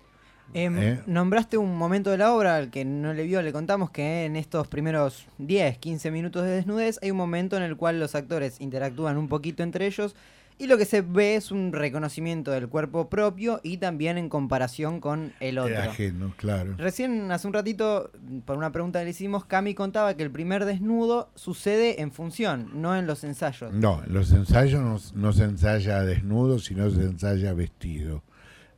Em, 0.54 0.78
¿Eh? 0.80 1.00
Nombraste 1.06 1.58
un 1.58 1.78
momento 1.78 2.10
de 2.10 2.18
la 2.18 2.34
obra, 2.34 2.56
al 2.56 2.72
que 2.72 2.86
no 2.86 3.14
le 3.14 3.24
vio, 3.24 3.42
le 3.42 3.54
contamos 3.54 3.92
que 3.92 4.26
en 4.26 4.36
estos 4.36 4.68
primeros 4.68 5.28
10, 5.38 5.78
15 5.78 6.12
minutos 6.12 6.44
de 6.44 6.52
desnudez 6.52 7.00
hay 7.02 7.12
un 7.12 7.18
momento 7.18 7.56
en 7.56 7.64
el 7.64 7.78
cual 7.78 8.00
los 8.00 8.16
actores 8.16 8.60
interactúan 8.60 9.18
un 9.18 9.28
poquito 9.28 9.62
entre 9.62 9.86
ellos 9.86 10.16
y 10.62 10.68
lo 10.68 10.78
que 10.78 10.84
se 10.84 11.02
ve 11.02 11.36
es 11.36 11.52
un 11.52 11.72
reconocimiento 11.72 12.52
del 12.52 12.68
cuerpo 12.68 13.10
propio 13.10 13.62
y 13.64 13.78
también 13.78 14.18
en 14.18 14.28
comparación 14.28 15.00
con 15.00 15.32
el 15.40 15.58
otro. 15.58 15.80
ajeno, 15.80 16.34
claro. 16.36 16.76
Recién, 16.78 17.32
hace 17.32 17.48
un 17.48 17.54
ratito, 17.54 18.12
por 18.44 18.58
una 18.58 18.74
pregunta 18.74 19.00
que 19.00 19.06
le 19.06 19.12
hicimos, 19.12 19.46
Cami 19.46 19.74
contaba 19.74 20.16
que 20.16 20.24
el 20.24 20.32
primer 20.32 20.66
desnudo 20.66 21.30
sucede 21.36 22.02
en 22.02 22.12
función, 22.12 22.72
no 22.74 22.98
en 22.98 23.08
los 23.08 23.24
ensayos. 23.24 23.72
No, 23.74 24.04
en 24.04 24.14
los 24.14 24.34
ensayos 24.34 24.82
no, 25.14 25.22
no 25.22 25.32
se 25.32 25.46
ensaya 25.46 26.02
desnudo, 26.02 26.60
sino 26.60 26.90
se 26.90 27.04
ensaya 27.04 27.54
vestido 27.54 28.22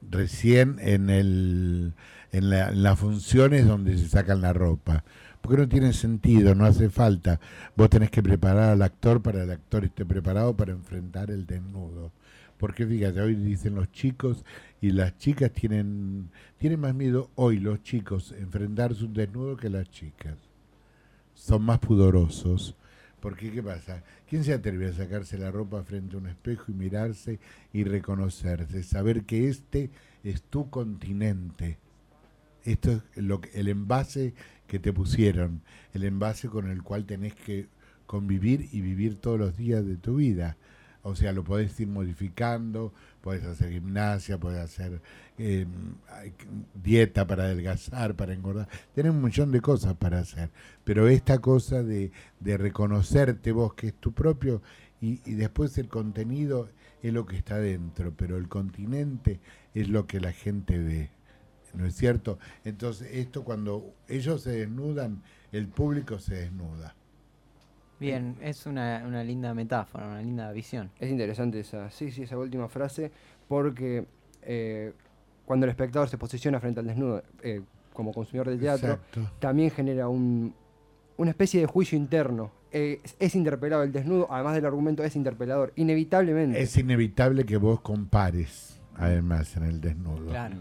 recién 0.09 0.77
en, 0.79 1.09
el, 1.09 1.93
en, 2.31 2.49
las 2.49 2.99
funciones 2.99 3.67
donde 3.67 3.97
se 3.97 4.07
sacan 4.07 4.41
la 4.41 4.53
ropa. 4.53 5.03
Porque 5.41 5.57
no 5.57 5.67
tiene 5.67 5.93
sentido, 5.93 6.53
no 6.53 6.65
hace 6.65 6.89
falta. 6.89 7.39
Vos 7.75 7.89
tenés 7.89 8.11
que 8.11 8.21
preparar 8.21 8.69
al 8.69 8.81
actor 8.81 9.21
para 9.21 9.39
que 9.39 9.43
el 9.45 9.51
actor 9.51 9.85
esté 9.85 10.05
preparado 10.05 10.55
para 10.55 10.71
enfrentar 10.71 11.31
el 11.31 11.45
desnudo. 11.47 12.11
Porque 12.57 12.85
fíjate, 12.85 13.19
hoy 13.21 13.33
dicen 13.33 13.73
los 13.73 13.91
chicos 13.91 14.45
y 14.81 14.91
las 14.91 15.17
chicas 15.17 15.51
tienen, 15.51 16.29
tienen 16.59 16.79
más 16.79 16.93
miedo 16.93 17.31
hoy 17.33 17.57
los 17.57 17.81
chicos 17.81 18.35
enfrentar 18.37 18.93
su 18.93 19.11
desnudo 19.11 19.57
que 19.57 19.69
las 19.69 19.89
chicas. 19.89 20.37
Son 21.33 21.63
más 21.63 21.79
pudorosos 21.79 22.75
porque, 23.21 23.51
¿qué 23.51 23.61
pasa? 23.61 24.03
¿Quién 24.27 24.43
se 24.43 24.53
atreve 24.53 24.87
a 24.87 24.93
sacarse 24.93 25.37
la 25.37 25.51
ropa 25.51 25.83
frente 25.83 26.15
a 26.15 26.19
un 26.19 26.27
espejo 26.27 26.71
y 26.71 26.73
mirarse 26.73 27.39
y 27.71 27.83
reconocerse? 27.83 28.83
Saber 28.83 29.23
que 29.23 29.47
este 29.47 29.91
es 30.23 30.41
tu 30.41 30.69
continente. 30.69 31.77
Esto 32.63 32.91
es 32.91 33.23
lo 33.23 33.41
el 33.53 33.67
envase 33.67 34.33
que 34.67 34.79
te 34.79 34.91
pusieron, 34.91 35.61
el 35.93 36.03
envase 36.03 36.47
con 36.47 36.69
el 36.69 36.81
cual 36.83 37.05
tenés 37.05 37.35
que 37.35 37.67
convivir 38.07 38.69
y 38.71 38.81
vivir 38.81 39.17
todos 39.17 39.39
los 39.39 39.55
días 39.55 39.85
de 39.85 39.97
tu 39.97 40.15
vida. 40.15 40.57
O 41.03 41.15
sea, 41.15 41.31
lo 41.31 41.43
podés 41.43 41.79
ir 41.79 41.87
modificando, 41.87 42.93
podés 43.21 43.43
hacer 43.43 43.71
gimnasia, 43.71 44.37
podés 44.37 44.59
hacer 44.59 45.01
eh, 45.37 45.65
dieta 46.75 47.25
para 47.25 47.45
adelgazar, 47.45 48.15
para 48.15 48.33
engordar. 48.33 48.67
Tenés 48.93 49.11
un 49.11 49.23
millón 49.23 49.51
de 49.51 49.61
cosas 49.61 49.95
para 49.95 50.19
hacer. 50.19 50.51
Pero 50.83 51.07
esta 51.07 51.39
cosa 51.39 51.81
de, 51.81 52.11
reconocerte 52.39 53.51
vos, 53.51 53.73
que 53.73 53.87
es 53.87 53.95
tu 53.95 54.13
propio, 54.13 54.61
y, 54.99 55.19
y, 55.25 55.33
después 55.33 55.75
el 55.79 55.87
contenido 55.87 56.69
es 57.01 57.11
lo 57.11 57.25
que 57.25 57.35
está 57.35 57.57
dentro, 57.57 58.13
pero 58.15 58.37
el 58.37 58.47
continente 58.47 59.39
es 59.73 59.89
lo 59.89 60.05
que 60.05 60.19
la 60.19 60.31
gente 60.31 60.77
ve. 60.77 61.09
¿No 61.73 61.85
es 61.85 61.95
cierto? 61.95 62.37
Entonces, 62.63 63.07
esto 63.11 63.43
cuando 63.43 63.95
ellos 64.07 64.43
se 64.43 64.51
desnudan, 64.51 65.23
el 65.51 65.67
público 65.67 66.19
se 66.19 66.35
desnuda. 66.35 66.95
Bien, 68.01 68.35
es 68.41 68.65
una, 68.65 69.03
una, 69.05 69.23
linda 69.23 69.53
metáfora, 69.53 70.07
una 70.07 70.21
linda 70.21 70.51
visión. 70.51 70.89
Es 70.99 71.09
interesante 71.09 71.59
esa, 71.59 71.89
sí, 71.91 72.11
sí, 72.11 72.23
esa 72.23 72.37
última 72.37 72.67
frase, 72.67 73.11
porque 73.47 74.05
eh, 74.41 74.91
cuando 75.45 75.65
el 75.65 75.69
espectador 75.69 76.09
se 76.09 76.17
posiciona 76.17 76.59
frente 76.59 76.79
al 76.79 76.87
desnudo 76.87 77.23
eh, 77.43 77.61
como 77.93 78.11
consumidor 78.11 78.49
de 78.49 78.57
teatro, 78.57 78.99
también 79.39 79.69
genera 79.69 80.07
un, 80.07 80.53
una 81.17 81.29
especie 81.29 81.61
de 81.61 81.67
juicio 81.67 81.97
interno. 81.97 82.51
Eh, 82.71 83.01
es 83.19 83.35
interpelado 83.35 83.83
el 83.83 83.91
desnudo, 83.91 84.27
además 84.31 84.55
del 84.55 84.65
argumento, 84.65 85.03
es 85.03 85.15
interpelador, 85.15 85.71
inevitablemente. 85.75 86.59
Es 86.59 86.75
inevitable 86.77 87.45
que 87.45 87.57
vos 87.57 87.81
compares, 87.81 88.81
además, 88.95 89.55
en 89.57 89.63
el 89.63 89.79
desnudo. 89.79 90.29
Claro. 90.29 90.55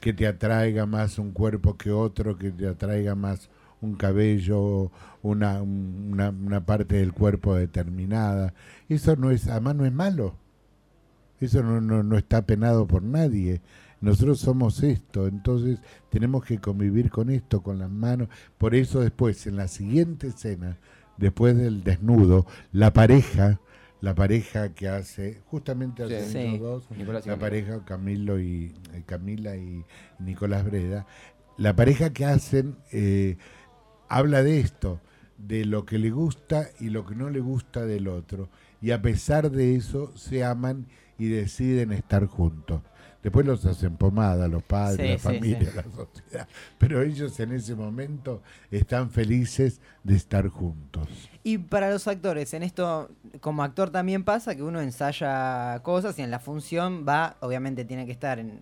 Que 0.00 0.12
te 0.12 0.26
atraiga 0.26 0.86
más 0.86 1.18
un 1.18 1.30
cuerpo 1.32 1.76
que 1.76 1.92
otro, 1.92 2.36
que 2.36 2.50
te 2.50 2.66
atraiga 2.66 3.14
más 3.14 3.50
un 3.80 3.94
cabello, 3.94 4.90
una, 5.22 5.62
una, 5.62 6.64
parte 6.64 6.96
del 6.96 7.12
cuerpo 7.12 7.54
determinada. 7.54 8.54
Eso 8.88 9.16
no 9.16 9.30
es, 9.30 9.48
además 9.48 9.76
no 9.76 9.84
es 9.84 9.92
malo. 9.92 10.34
Eso 11.40 11.62
no, 11.62 11.80
no, 11.80 12.02
no 12.02 12.18
está 12.18 12.42
penado 12.42 12.86
por 12.86 13.02
nadie. 13.02 13.60
Nosotros 14.00 14.40
somos 14.40 14.82
esto, 14.82 15.26
entonces 15.26 15.78
tenemos 16.08 16.44
que 16.44 16.58
convivir 16.58 17.10
con 17.10 17.28
esto, 17.28 17.62
con 17.62 17.78
las 17.78 17.90
manos. 17.90 18.28
Por 18.56 18.74
eso 18.74 19.00
después, 19.00 19.46
en 19.46 19.56
la 19.56 19.68
siguiente 19.68 20.28
escena, 20.28 20.78
después 21.18 21.56
del 21.56 21.84
desnudo, 21.84 22.46
la 22.72 22.94
pareja, 22.94 23.60
la 24.00 24.14
pareja 24.14 24.72
que 24.72 24.88
hace, 24.88 25.42
justamente 25.46 26.02
hace 26.02 26.58
dos, 26.58 26.88
la 27.26 27.38
pareja 27.38 27.84
Camilo 27.84 28.40
y 28.40 28.74
eh, 28.94 29.02
Camila 29.04 29.54
y 29.56 29.84
Nicolás 30.18 30.64
Breda, 30.64 31.06
la 31.58 31.76
pareja 31.76 32.10
que 32.10 32.24
hacen 32.24 32.76
eh, 32.92 33.36
habla 34.10 34.42
de 34.42 34.60
esto, 34.60 35.00
de 35.38 35.64
lo 35.64 35.86
que 35.86 35.98
le 35.98 36.10
gusta 36.10 36.68
y 36.78 36.90
lo 36.90 37.06
que 37.06 37.14
no 37.14 37.30
le 37.30 37.40
gusta 37.40 37.86
del 37.86 38.08
otro. 38.08 38.50
Y 38.82 38.90
a 38.90 39.00
pesar 39.00 39.50
de 39.50 39.76
eso, 39.76 40.12
se 40.16 40.44
aman 40.44 40.86
y 41.16 41.28
deciden 41.28 41.92
estar 41.92 42.26
juntos. 42.26 42.82
Después 43.22 43.44
los 43.44 43.66
hacen 43.66 43.96
pomada, 43.96 44.48
los 44.48 44.62
padres, 44.62 45.10
la 45.12 45.18
familia, 45.18 45.70
la 45.76 45.82
sociedad. 45.82 46.48
Pero 46.78 47.02
ellos 47.02 47.38
en 47.38 47.52
ese 47.52 47.74
momento 47.74 48.42
están 48.70 49.10
felices 49.10 49.80
de 50.02 50.16
estar 50.16 50.48
juntos. 50.48 51.06
Y 51.42 51.58
para 51.58 51.90
los 51.90 52.08
actores, 52.08 52.54
en 52.54 52.62
esto, 52.62 53.10
como 53.40 53.62
actor 53.62 53.90
también 53.90 54.24
pasa 54.24 54.56
que 54.56 54.62
uno 54.62 54.80
ensaya 54.80 55.80
cosas 55.82 56.18
y 56.18 56.22
en 56.22 56.30
la 56.30 56.38
función 56.38 57.04
va, 57.06 57.36
obviamente 57.40 57.84
tiene 57.84 58.06
que 58.06 58.12
estar 58.12 58.38
en, 58.38 58.60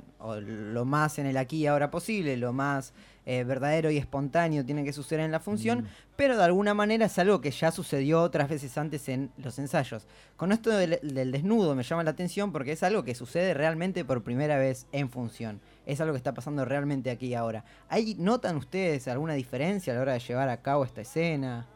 lo 0.73 0.85
más 0.85 1.21
en 1.21 1.27
el 1.27 1.37
aquí 1.37 1.59
y 1.59 1.67
ahora 1.69 1.93
posible, 1.93 2.37
lo 2.37 2.53
más 2.53 2.93
eh, 3.31 3.45
verdadero 3.45 3.91
y 3.91 3.99
espontáneo 3.99 4.65
tiene 4.65 4.85
que 4.85 4.95
suceder 4.95 5.23
en 5.23 5.31
la 5.31 5.39
función, 5.39 5.81
mm. 5.81 5.87
pero 6.17 6.35
de 6.35 6.45
alguna 6.45 6.73
manera 6.73 7.05
es 7.05 7.19
algo 7.19 7.43
que 7.43 7.51
ya 7.51 7.71
sucedió 7.71 8.23
otras 8.23 8.49
veces 8.49 8.79
antes 8.79 9.07
en 9.11 9.31
los 9.37 9.59
ensayos. 9.59 10.07
Con 10.39 10.51
esto 10.51 10.71
del, 10.71 10.99
desnudo 11.31 11.75
me 11.75 11.83
llama 11.83 12.05
la 12.05 12.13
atención 12.13 12.53
porque 12.53 12.73
es 12.73 12.83
algo 12.83 13.05
que 13.05 13.15
sucede 13.15 13.53
realmente 13.53 14.03
por 14.03 14.23
primera 14.23 14.57
vez 14.57 14.87
en 14.93 15.11
función. 15.11 15.61
Es 15.85 16.01
algo 16.01 16.15
que 16.15 16.17
está 16.17 16.33
pasando 16.33 16.65
realmente 16.65 17.11
aquí 17.11 17.27
y 17.27 17.35
ahora. 17.35 17.67
¿Ahí 17.91 18.17
notan 18.19 18.57
ustedes 18.57 19.07
alguna 19.09 19.35
diferencia 19.35 19.93
a 19.93 19.97
la 19.97 20.01
hora 20.01 20.13
de 20.15 20.21
llevar 20.21 20.49
a 20.49 20.63
cabo 20.63 20.87
esta 20.87 21.03
escena? 21.03 21.67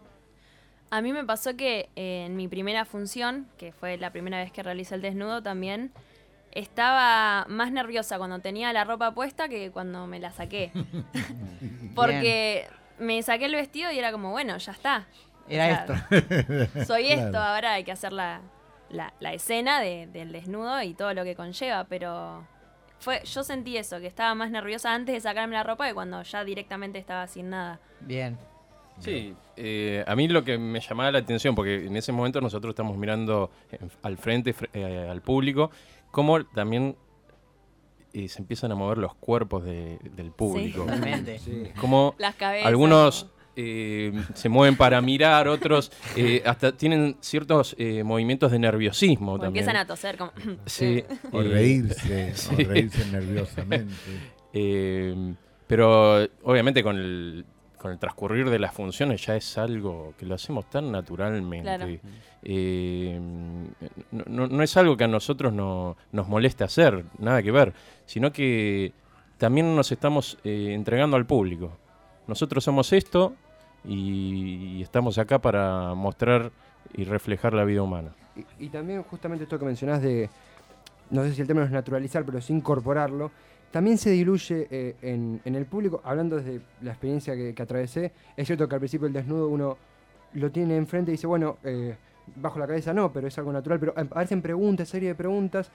A 0.89 1.03
mí 1.03 1.13
me 1.13 1.27
pasó 1.27 1.55
que 1.55 1.91
eh, 1.97 2.25
en 2.25 2.35
mi 2.35 2.49
primera 2.49 2.87
función, 2.87 3.47
que 3.59 3.73
fue 3.73 3.99
la 3.99 4.11
primera 4.11 4.39
vez 4.39 4.51
que 4.53 4.63
realicé 4.63 4.95
el 4.95 5.03
desnudo 5.03 5.43
también, 5.43 5.93
estaba 6.53 7.47
más 7.49 7.73
nerviosa 7.73 8.19
cuando 8.19 8.39
tenía 8.39 8.73
la 8.73 8.85
ropa 8.85 9.13
puesta 9.13 9.49
que 9.49 9.71
cuando 9.71 10.07
me 10.07 10.21
la 10.21 10.31
saqué. 10.33 10.71
Porque 11.95 12.67
me 12.99 13.23
saqué 13.23 13.47
el 13.47 13.55
vestido 13.55 13.91
y 13.93 13.99
era 13.99 14.13
como, 14.13 14.31
bueno, 14.31 14.57
ya 14.57 14.73
está. 14.73 15.07
Era 15.49 15.71
esto. 15.71 15.95
Soy 16.87 17.09
esto, 17.09 17.39
ahora 17.39 17.75
hay 17.75 17.85
que 17.85 17.93
hacer 17.93 18.13
la, 18.13 18.41
la, 18.91 19.33
escena 19.33 19.81
del 19.81 20.33
desnudo 20.33 20.83
y 20.83 20.95
todo 20.95 21.15
lo 21.15 21.25
que 21.25 21.35
conlleva, 21.35 21.85
pero 21.85 22.47
fue 23.01 23.23
yo 23.25 23.43
sentí 23.43 23.77
eso, 23.77 23.99
que 24.01 24.07
estaba 24.07 24.35
más 24.35 24.51
nerviosa 24.51 24.95
antes 24.95 25.15
de 25.15 25.21
sacarme 25.21 25.55
la 25.55 25.65
ropa 25.65 25.89
que 25.89 25.95
cuando 25.95 26.23
ya 26.23 26.45
directamente 26.45 26.99
estaba 26.99 27.27
sin 27.27 27.51
nada. 27.51 27.81
Bien. 28.01 28.39
Sí, 28.99 29.35
eh, 29.57 30.05
a 30.07 30.15
mí 30.15 30.29
lo 30.29 30.45
que 30.45 30.59
me 30.59 30.79
llamaba 30.79 31.11
la 31.11 31.19
atención, 31.19 31.55
porque 31.55 31.87
en 31.87 31.97
ese 31.97 32.13
momento 32.13 32.41
nosotros 32.41 32.73
estamos 32.73 32.97
mirando 32.97 33.51
al 34.03 34.17
frente, 34.17 34.55
eh, 34.75 35.09
al 35.11 35.23
público, 35.23 35.71
cómo 36.13 36.45
también 36.47 36.95
eh, 38.13 38.29
se 38.29 38.39
empiezan 38.41 38.71
a 38.71 38.77
mover 38.77 38.99
los 38.99 39.15
cuerpos 39.17 39.65
del 39.65 40.31
público. 40.37 40.87
Sí, 41.45 41.65
Como 41.81 42.15
Las 42.19 42.37
cabezas, 42.37 42.67
algunos 42.69 43.27
eh, 43.57 44.13
se 44.35 44.49
mueven 44.49 44.77
para 44.77 45.01
mirar, 45.01 45.49
otros 45.49 45.91
eh, 46.17 46.43
hasta 46.47 46.73
tienen 46.77 47.17
ciertos 47.21 47.75
eh, 47.79 48.05
movimientos 48.05 48.51
de 48.53 48.59
nerviosismo 48.59 49.33
O 49.33 49.39
también. 49.39 49.65
empiezan 49.65 49.77
a 49.83 49.87
toser 49.87 50.17
como... 50.17 50.33
Sí, 50.67 51.03
O 51.33 51.43
reírse, 51.43 52.33
sí. 52.35 52.55
o 52.55 52.69
reírse 52.69 53.05
nerviosamente. 53.11 53.93
eh, 54.53 55.35
pero 55.67 56.23
obviamente 56.43 56.83
con 56.83 56.97
el, 56.97 57.45
con 57.83 57.91
el 57.93 57.99
transcurrir 57.99 58.49
de 58.49 58.59
las 58.61 58.73
funciones 58.73 59.27
ya 59.27 59.35
es 59.37 59.59
algo 59.59 60.15
que 60.17 60.25
lo 60.25 60.37
hacemos 60.37 60.71
tan 60.71 60.91
naturalmente. 60.93 61.65
Claro. 61.65 61.87
Eh, 62.45 63.21
no, 64.13 64.25
no- 64.27 64.47
no 64.47 64.63
es 64.63 64.77
algo 64.77 64.97
que 64.97 65.05
a 65.05 65.09
nosotros 65.09 65.53
no, 65.53 65.97
nos 66.13 66.29
moleste 66.29 66.65
hacer, 66.65 67.05
nada 67.19 67.43
que 67.43 67.51
ver, 67.51 67.73
sino 68.07 68.33
que 68.33 68.93
también 69.37 69.75
nos 69.75 69.91
estamos 69.93 70.39
eh, 70.45 70.73
entregando 70.73 71.17
al 71.17 71.27
público. 71.27 71.73
Nosotros 72.29 72.63
somos 72.63 72.93
esto 72.93 73.35
y, 73.85 74.77
y 74.79 74.83
estamos 74.83 75.19
acá 75.19 75.41
para 75.41 75.95
mostrar 75.95 76.53
y 76.95 77.05
reflejar 77.05 77.53
la 77.53 77.65
vida 77.65 77.83
humana. 77.83 78.11
Y, 78.59 78.67
y 78.67 78.69
también 78.69 79.03
justamente 79.03 79.45
esto 79.45 79.59
que 79.59 79.65
mencionás 79.65 80.01
de, 80.03 80.31
no 81.11 81.23
sé 81.25 81.35
si 81.35 81.41
el 81.41 81.47
término 81.49 81.67
es 81.67 81.73
naturalizar, 81.73 82.25
pero 82.25 82.41
sí 82.41 82.53
incorporarlo, 82.53 83.31
también 83.73 83.99
se 83.99 84.11
diluye 84.11 84.69
eh, 84.71 84.95
en, 85.03 85.41
en 85.45 85.55
el 85.55 85.67
público, 85.67 86.01
hablando 86.05 86.37
desde 86.37 86.61
la 86.83 86.91
experiencia 86.93 87.35
que, 87.35 87.55
que 87.55 87.63
atravesé, 87.63 88.13
es 88.37 88.47
cierto 88.47 88.69
que 88.69 88.75
al 88.75 88.81
principio 88.81 89.07
el 89.07 89.13
desnudo 89.13 89.49
uno 89.49 89.77
lo 90.35 90.51
tiene 90.51 90.77
enfrente 90.77 91.11
y 91.11 91.15
dice, 91.15 91.27
bueno, 91.27 91.57
eh, 91.65 91.95
bajo 92.37 92.59
la 92.59 92.67
cabeza 92.67 92.93
no, 92.95 93.13
pero 93.13 93.27
es 93.29 93.37
algo 93.39 93.53
natural, 93.53 93.81
pero 93.81 93.95
aparecen 93.97 94.41
preguntas, 94.43 94.89
serie 94.89 95.09
de 95.09 95.15
preguntas, 95.15 95.71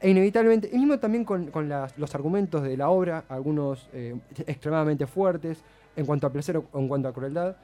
e 0.00 0.10
inevitablemente, 0.10 0.70
y 0.72 0.78
mismo 0.78 0.98
también 0.98 1.24
con, 1.24 1.46
con 1.50 1.68
las- 1.68 1.98
los 1.98 2.14
argumentos 2.14 2.62
de 2.62 2.76
la 2.76 2.88
obra, 2.90 3.24
algunos 3.28 3.88
eh, 3.92 4.14
extremadamente 4.46 5.06
fuertes 5.06 5.62
en 5.96 6.06
cuanto 6.06 6.26
a 6.26 6.30
placer 6.30 6.56
o 6.58 6.78
en 6.78 6.86
cuanto 6.86 7.08
a 7.08 7.12
crueldad, 7.12 7.56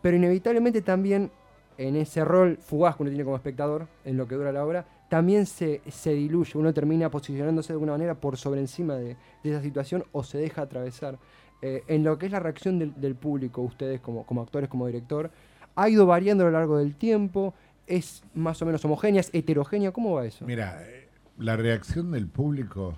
pero 0.00 0.16
inevitablemente 0.16 0.82
también 0.82 1.30
en 1.78 1.96
ese 1.96 2.24
rol 2.24 2.58
fugaz 2.60 2.94
que 2.96 3.02
uno 3.02 3.10
tiene 3.10 3.24
como 3.24 3.36
espectador, 3.36 3.86
en 4.04 4.16
lo 4.16 4.28
que 4.28 4.34
dura 4.36 4.52
la 4.52 4.64
obra, 4.64 4.84
también 5.10 5.44
se, 5.44 5.82
se 5.90 6.14
diluye, 6.14 6.56
uno 6.56 6.72
termina 6.72 7.10
posicionándose 7.10 7.72
de 7.72 7.74
alguna 7.74 7.92
manera 7.92 8.14
por 8.14 8.36
sobre 8.36 8.60
encima 8.60 8.94
de, 8.94 9.16
de 9.42 9.50
esa 9.50 9.60
situación 9.60 10.04
o 10.12 10.22
se 10.22 10.38
deja 10.38 10.62
atravesar. 10.62 11.18
Eh, 11.62 11.82
en 11.88 12.04
lo 12.04 12.16
que 12.16 12.26
es 12.26 12.32
la 12.32 12.38
reacción 12.38 12.78
del, 12.78 12.98
del 12.98 13.16
público, 13.16 13.60
ustedes 13.60 14.00
como, 14.00 14.24
como 14.24 14.40
actores, 14.40 14.70
como 14.70 14.86
director, 14.86 15.32
ha 15.74 15.88
ido 15.88 16.06
variando 16.06 16.44
a 16.44 16.46
lo 16.46 16.52
largo 16.52 16.78
del 16.78 16.94
tiempo, 16.94 17.54
es 17.88 18.22
más 18.34 18.62
o 18.62 18.66
menos 18.66 18.84
homogénea, 18.84 19.20
es 19.20 19.30
heterogénea, 19.32 19.90
¿cómo 19.90 20.14
va 20.14 20.24
eso? 20.26 20.46
Mira, 20.46 20.80
eh, 20.86 21.08
la 21.38 21.56
reacción 21.56 22.12
del 22.12 22.28
público 22.28 22.96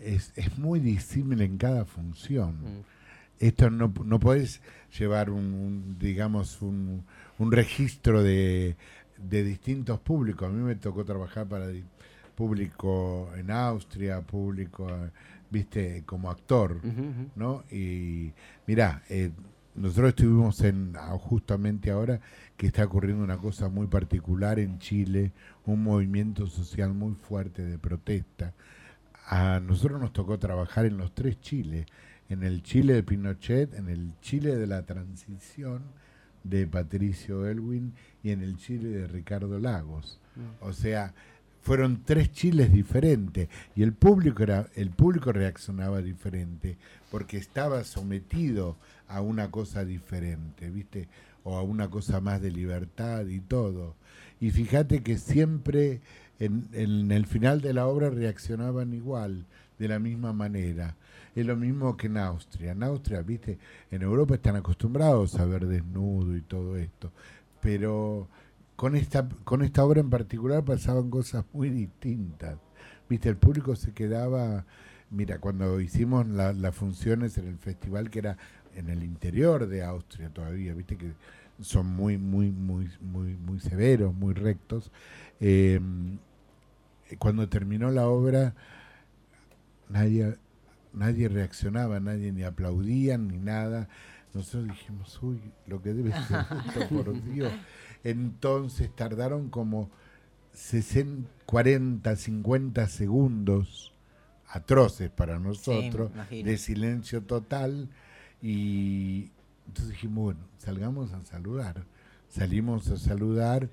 es, 0.00 0.32
es 0.34 0.58
muy 0.58 0.80
disímil 0.80 1.40
en 1.40 1.56
cada 1.56 1.84
función. 1.84 2.56
Esto 3.38 3.70
no, 3.70 3.92
no 4.04 4.18
podés 4.18 4.60
llevar 4.98 5.30
un, 5.30 5.54
un, 5.54 5.98
digamos, 6.00 6.62
un, 6.62 7.04
un 7.38 7.52
registro 7.52 8.24
de, 8.24 8.76
de 9.18 9.44
distintos 9.44 10.00
públicos. 10.00 10.48
A 10.48 10.52
mí 10.52 10.62
me 10.62 10.76
tocó 10.76 11.04
trabajar 11.04 11.46
para 11.46 11.66
público 12.34 13.30
en 13.36 13.50
Austria, 13.50 14.20
público, 14.20 14.88
viste, 15.50 16.02
como 16.04 16.30
actor. 16.30 16.80
¿no? 17.36 17.64
Y 17.70 18.32
mirá, 18.66 19.02
eh, 19.08 19.30
nosotros 19.74 20.10
estuvimos 20.10 20.60
en 20.62 20.94
justamente 21.20 21.90
ahora 21.90 22.20
que 22.56 22.66
está 22.66 22.84
ocurriendo 22.84 23.24
una 23.24 23.38
cosa 23.38 23.68
muy 23.68 23.86
particular 23.86 24.58
en 24.58 24.78
Chile, 24.78 25.32
un 25.66 25.82
movimiento 25.82 26.46
social 26.46 26.92
muy 26.94 27.14
fuerte 27.14 27.64
de 27.64 27.78
protesta. 27.78 28.52
A 29.26 29.60
nosotros 29.60 30.00
nos 30.00 30.12
tocó 30.12 30.38
trabajar 30.38 30.84
en 30.84 30.98
los 30.98 31.14
tres 31.14 31.40
Chiles, 31.40 31.86
en 32.28 32.42
el 32.42 32.62
Chile 32.62 32.94
de 32.94 33.02
Pinochet, 33.02 33.74
en 33.74 33.88
el 33.88 34.12
Chile 34.20 34.56
de 34.56 34.66
la 34.66 34.84
transición 34.84 35.82
de 36.44 36.66
Patricio 36.66 37.46
Elwin 37.46 37.94
y 38.22 38.30
en 38.30 38.42
el 38.42 38.56
Chile 38.56 38.90
de 38.90 39.06
Ricardo 39.08 39.58
Lagos. 39.58 40.20
O 40.60 40.72
sea, 40.72 41.14
fueron 41.62 42.02
tres 42.04 42.30
chiles 42.30 42.72
diferentes 42.72 43.48
y 43.74 43.82
el 43.82 43.94
público 43.94 44.42
era 44.42 44.68
el 44.74 44.90
público 44.90 45.32
reaccionaba 45.32 46.02
diferente 46.02 46.76
porque 47.10 47.38
estaba 47.38 47.84
sometido 47.84 48.76
a 49.08 49.22
una 49.22 49.50
cosa 49.50 49.84
diferente 49.84 50.68
viste 50.70 51.08
o 51.42 51.56
a 51.56 51.62
una 51.62 51.88
cosa 51.88 52.20
más 52.20 52.42
de 52.42 52.50
libertad 52.50 53.26
y 53.26 53.40
todo. 53.40 53.94
Y 54.40 54.50
fíjate 54.50 55.02
que 55.02 55.18
siempre 55.18 56.00
en, 56.38 56.68
en 56.72 57.12
el 57.12 57.26
final 57.26 57.60
de 57.60 57.72
la 57.72 57.86
obra 57.86 58.10
reaccionaban 58.10 58.92
igual 58.92 59.46
de 59.78 59.88
la 59.88 59.98
misma 59.98 60.32
manera 60.32 60.96
es 61.34 61.44
lo 61.46 61.56
mismo 61.56 61.96
que 61.96 62.06
en 62.06 62.18
Austria 62.18 62.72
en 62.72 62.82
Austria 62.82 63.22
viste 63.22 63.58
en 63.90 64.02
Europa 64.02 64.34
están 64.34 64.56
acostumbrados 64.56 65.34
a 65.38 65.44
ver 65.46 65.66
desnudo 65.66 66.36
y 66.36 66.42
todo 66.42 66.76
esto 66.76 67.12
pero 67.60 68.28
con 68.76 68.96
esta, 68.96 69.28
con 69.44 69.62
esta 69.62 69.84
obra 69.84 70.00
en 70.00 70.10
particular 70.10 70.64
pasaban 70.64 71.08
cosas 71.10 71.44
muy 71.52 71.70
distintas. 71.70 72.58
Viste, 73.08 73.28
el 73.28 73.36
público 73.36 73.76
se 73.76 73.92
quedaba, 73.92 74.64
mira, 75.10 75.38
cuando 75.38 75.80
hicimos 75.80 76.26
la- 76.26 76.52
las 76.52 76.74
funciones 76.74 77.38
en 77.38 77.46
el 77.48 77.58
festival 77.58 78.10
que 78.10 78.18
era 78.20 78.36
en 78.74 78.90
el 78.90 79.04
interior 79.04 79.66
de 79.68 79.84
Austria 79.84 80.28
todavía, 80.30 80.74
viste 80.74 80.96
que 80.96 81.12
son 81.60 81.86
muy, 81.86 82.18
muy, 82.18 82.50
muy, 82.50 82.90
muy, 83.00 83.36
muy 83.36 83.60
severos, 83.60 84.12
muy 84.14 84.34
rectos. 84.34 84.90
eh, 85.40 85.80
cuando 87.18 87.48
terminó 87.48 87.90
la 87.90 88.06
obra, 88.08 88.54
nadie, 89.88 90.36
nadie 90.92 91.28
reaccionaba, 91.28 92.00
nadie 92.00 92.32
ni 92.32 92.42
aplaudía 92.42 93.18
ni 93.18 93.38
nada. 93.38 93.88
Nosotros 94.32 94.68
dijimos, 94.68 95.22
uy, 95.22 95.40
lo 95.66 95.80
que 95.80 95.92
debe 95.92 96.10
ser 96.10 96.46
esto, 96.66 96.88
por 96.94 97.22
Dios. 97.32 97.52
Entonces 98.02 98.94
tardaron 98.94 99.48
como 99.48 99.90
60, 100.52 101.30
40, 101.46 102.16
50 102.16 102.86
segundos 102.88 103.92
atroces 104.48 105.10
para 105.10 105.38
nosotros, 105.38 106.10
de 106.30 106.58
silencio 106.58 107.22
total. 107.22 107.88
Y 108.42 109.30
entonces 109.66 109.92
dijimos, 109.92 110.24
bueno, 110.24 110.40
salgamos 110.58 111.12
a 111.12 111.24
saludar. 111.24 111.84
Salimos 112.28 112.90
a 112.90 112.96
saludar 112.96 113.70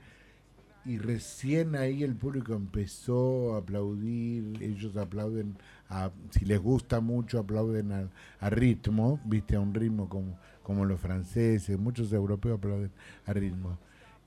y 0.86 0.98
recién 0.98 1.76
ahí 1.76 2.04
el 2.04 2.16
público 2.16 2.54
empezó 2.54 3.56
a 3.56 3.60
aplaudir, 3.60 4.62
ellos 4.62 4.98
aplauden, 4.98 5.58
a, 5.90 6.12
si 6.32 6.46
les 6.46 6.60
gusta 6.60 7.00
mucho, 7.02 7.40
aplauden 7.40 7.92
a, 7.92 8.10
a 8.40 8.50
ritmo, 8.50 9.20
viste, 9.26 9.56
a 9.56 9.60
un 9.60 9.74
ritmo 9.74 10.10
como, 10.10 10.38
como 10.64 10.86
los 10.86 11.00
franceses, 11.00 11.78
muchos 11.78 12.12
europeos 12.14 12.58
aplauden 12.58 12.92
a 13.26 13.34
ritmo. 13.34 13.78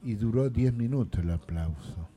Y 0.03 0.15
duró 0.15 0.49
10 0.51 0.75
minutos 0.75 1.23
el 1.23 1.31
aplauso. 1.31 2.09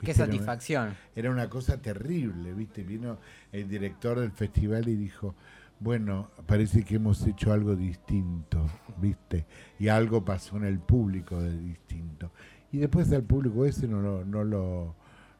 Qué 0.00 0.12
una- 0.12 0.14
satisfacción. 0.26 0.94
era 1.16 1.30
una 1.30 1.48
cosa 1.50 1.80
terrible, 1.82 2.54
¿viste? 2.54 2.84
Vino 2.84 3.18
el 3.50 3.68
director 3.68 4.20
del 4.20 4.30
festival 4.30 4.86
y 4.88 4.94
dijo, 4.94 5.34
bueno, 5.80 6.30
parece 6.46 6.84
que 6.84 6.96
hemos 6.96 7.26
hecho 7.26 7.52
algo 7.52 7.74
distinto, 7.74 8.64
¿viste? 9.00 9.46
Y 9.78 9.88
algo 9.88 10.24
pasó 10.24 10.56
en 10.58 10.64
el 10.64 10.78
público 10.78 11.40
de 11.42 11.58
distinto. 11.58 12.30
Y 12.72 12.78
después 12.78 13.12
al 13.12 13.22
público 13.22 13.64
ese 13.64 13.88
no 13.88 14.00
lo, 14.00 14.24
no 14.24 14.44
lo, 14.44 14.94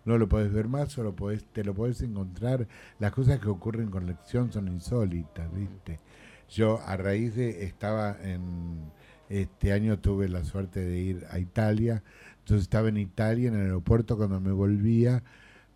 no 0.05 0.19
lo 0.19 0.29
podés 0.29 0.53
ver 0.53 0.69
más, 0.69 0.93
solo 0.93 1.15
podés, 1.15 1.45
te 1.53 1.65
lo 1.65 1.75
podés 1.75 2.01
encontrar. 2.03 2.67
Las 2.99 3.13
cosas 3.13 3.39
que 3.39 3.49
ocurren 3.49 3.91
con 3.91 4.07
lección 4.07 4.53
son 4.53 4.69
insólitas, 4.69 5.53
¿viste? 5.55 6.01
Yo 6.49 6.81
a 6.81 6.97
raíz 6.97 7.35
de, 7.35 7.65
estaba 7.65 8.17
en, 8.23 8.91
este 9.29 9.73
año 9.73 9.99
tuve 9.99 10.29
la 10.29 10.45
suerte 10.45 10.81
de 10.81 10.99
ir 10.99 11.27
a 11.31 11.39
Italia, 11.39 12.03
entonces 12.39 12.63
estaba 12.63 12.89
en 12.89 12.97
Italia, 12.97 13.49
en 13.49 13.57
el 13.57 13.63
aeropuerto, 13.63 14.17
cuando 14.17 14.41
me 14.41 14.53
volvía, 14.53 15.23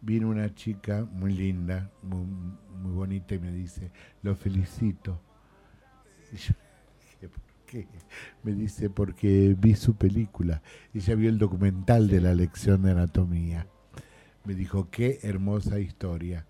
vino 0.01 0.29
una 0.29 0.55
chica 0.55 1.07
muy 1.12 1.35
linda, 1.35 1.91
muy, 2.03 2.25
muy 2.25 2.93
bonita, 2.93 3.35
y 3.35 3.38
me 3.38 3.53
dice, 3.53 3.91
lo 4.23 4.35
felicito. 4.35 5.21
Y 6.33 6.37
yo 6.37 6.55
dije, 6.55 6.55
¿por 6.55 6.62
qué? 7.72 7.87
Me 8.42 8.52
dice, 8.52 8.90
porque 8.90 9.56
vi 9.58 9.74
su 9.74 9.94
película. 9.94 10.62
Ella 10.92 11.14
vio 11.14 11.30
el 11.30 11.38
documental 11.38 12.08
de 12.08 12.20
la 12.20 12.35
lección 12.35 12.82
de 12.82 12.90
anatomía. 12.90 13.66
Me 14.44 14.54
dijo, 14.54 14.88
qué 14.90 15.20
hermosa 15.22 15.80
historia. 15.80 16.46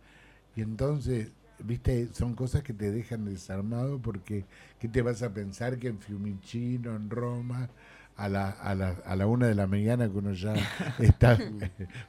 Y 0.56 0.62
entonces, 0.62 1.30
viste, 1.64 2.08
son 2.12 2.34
cosas 2.34 2.62
que 2.62 2.72
te 2.72 2.90
dejan 2.90 3.24
desarmado 3.24 4.00
porque, 4.00 4.46
¿qué 4.80 4.88
te 4.88 5.02
vas 5.02 5.22
a 5.22 5.32
pensar 5.32 5.78
que 5.78 5.88
en 5.88 5.98
Fiumicino, 5.98 6.96
en 6.96 7.08
Roma, 7.08 7.70
a 8.16 8.28
la, 8.28 8.50
a 8.50 8.74
la, 8.74 8.90
a 9.04 9.16
la 9.16 9.26
una 9.26 9.46
de 9.46 9.54
la 9.54 9.66
mañana 9.66 10.08
que 10.08 10.18
uno 10.18 10.32
ya 10.32 10.54
está 10.98 11.38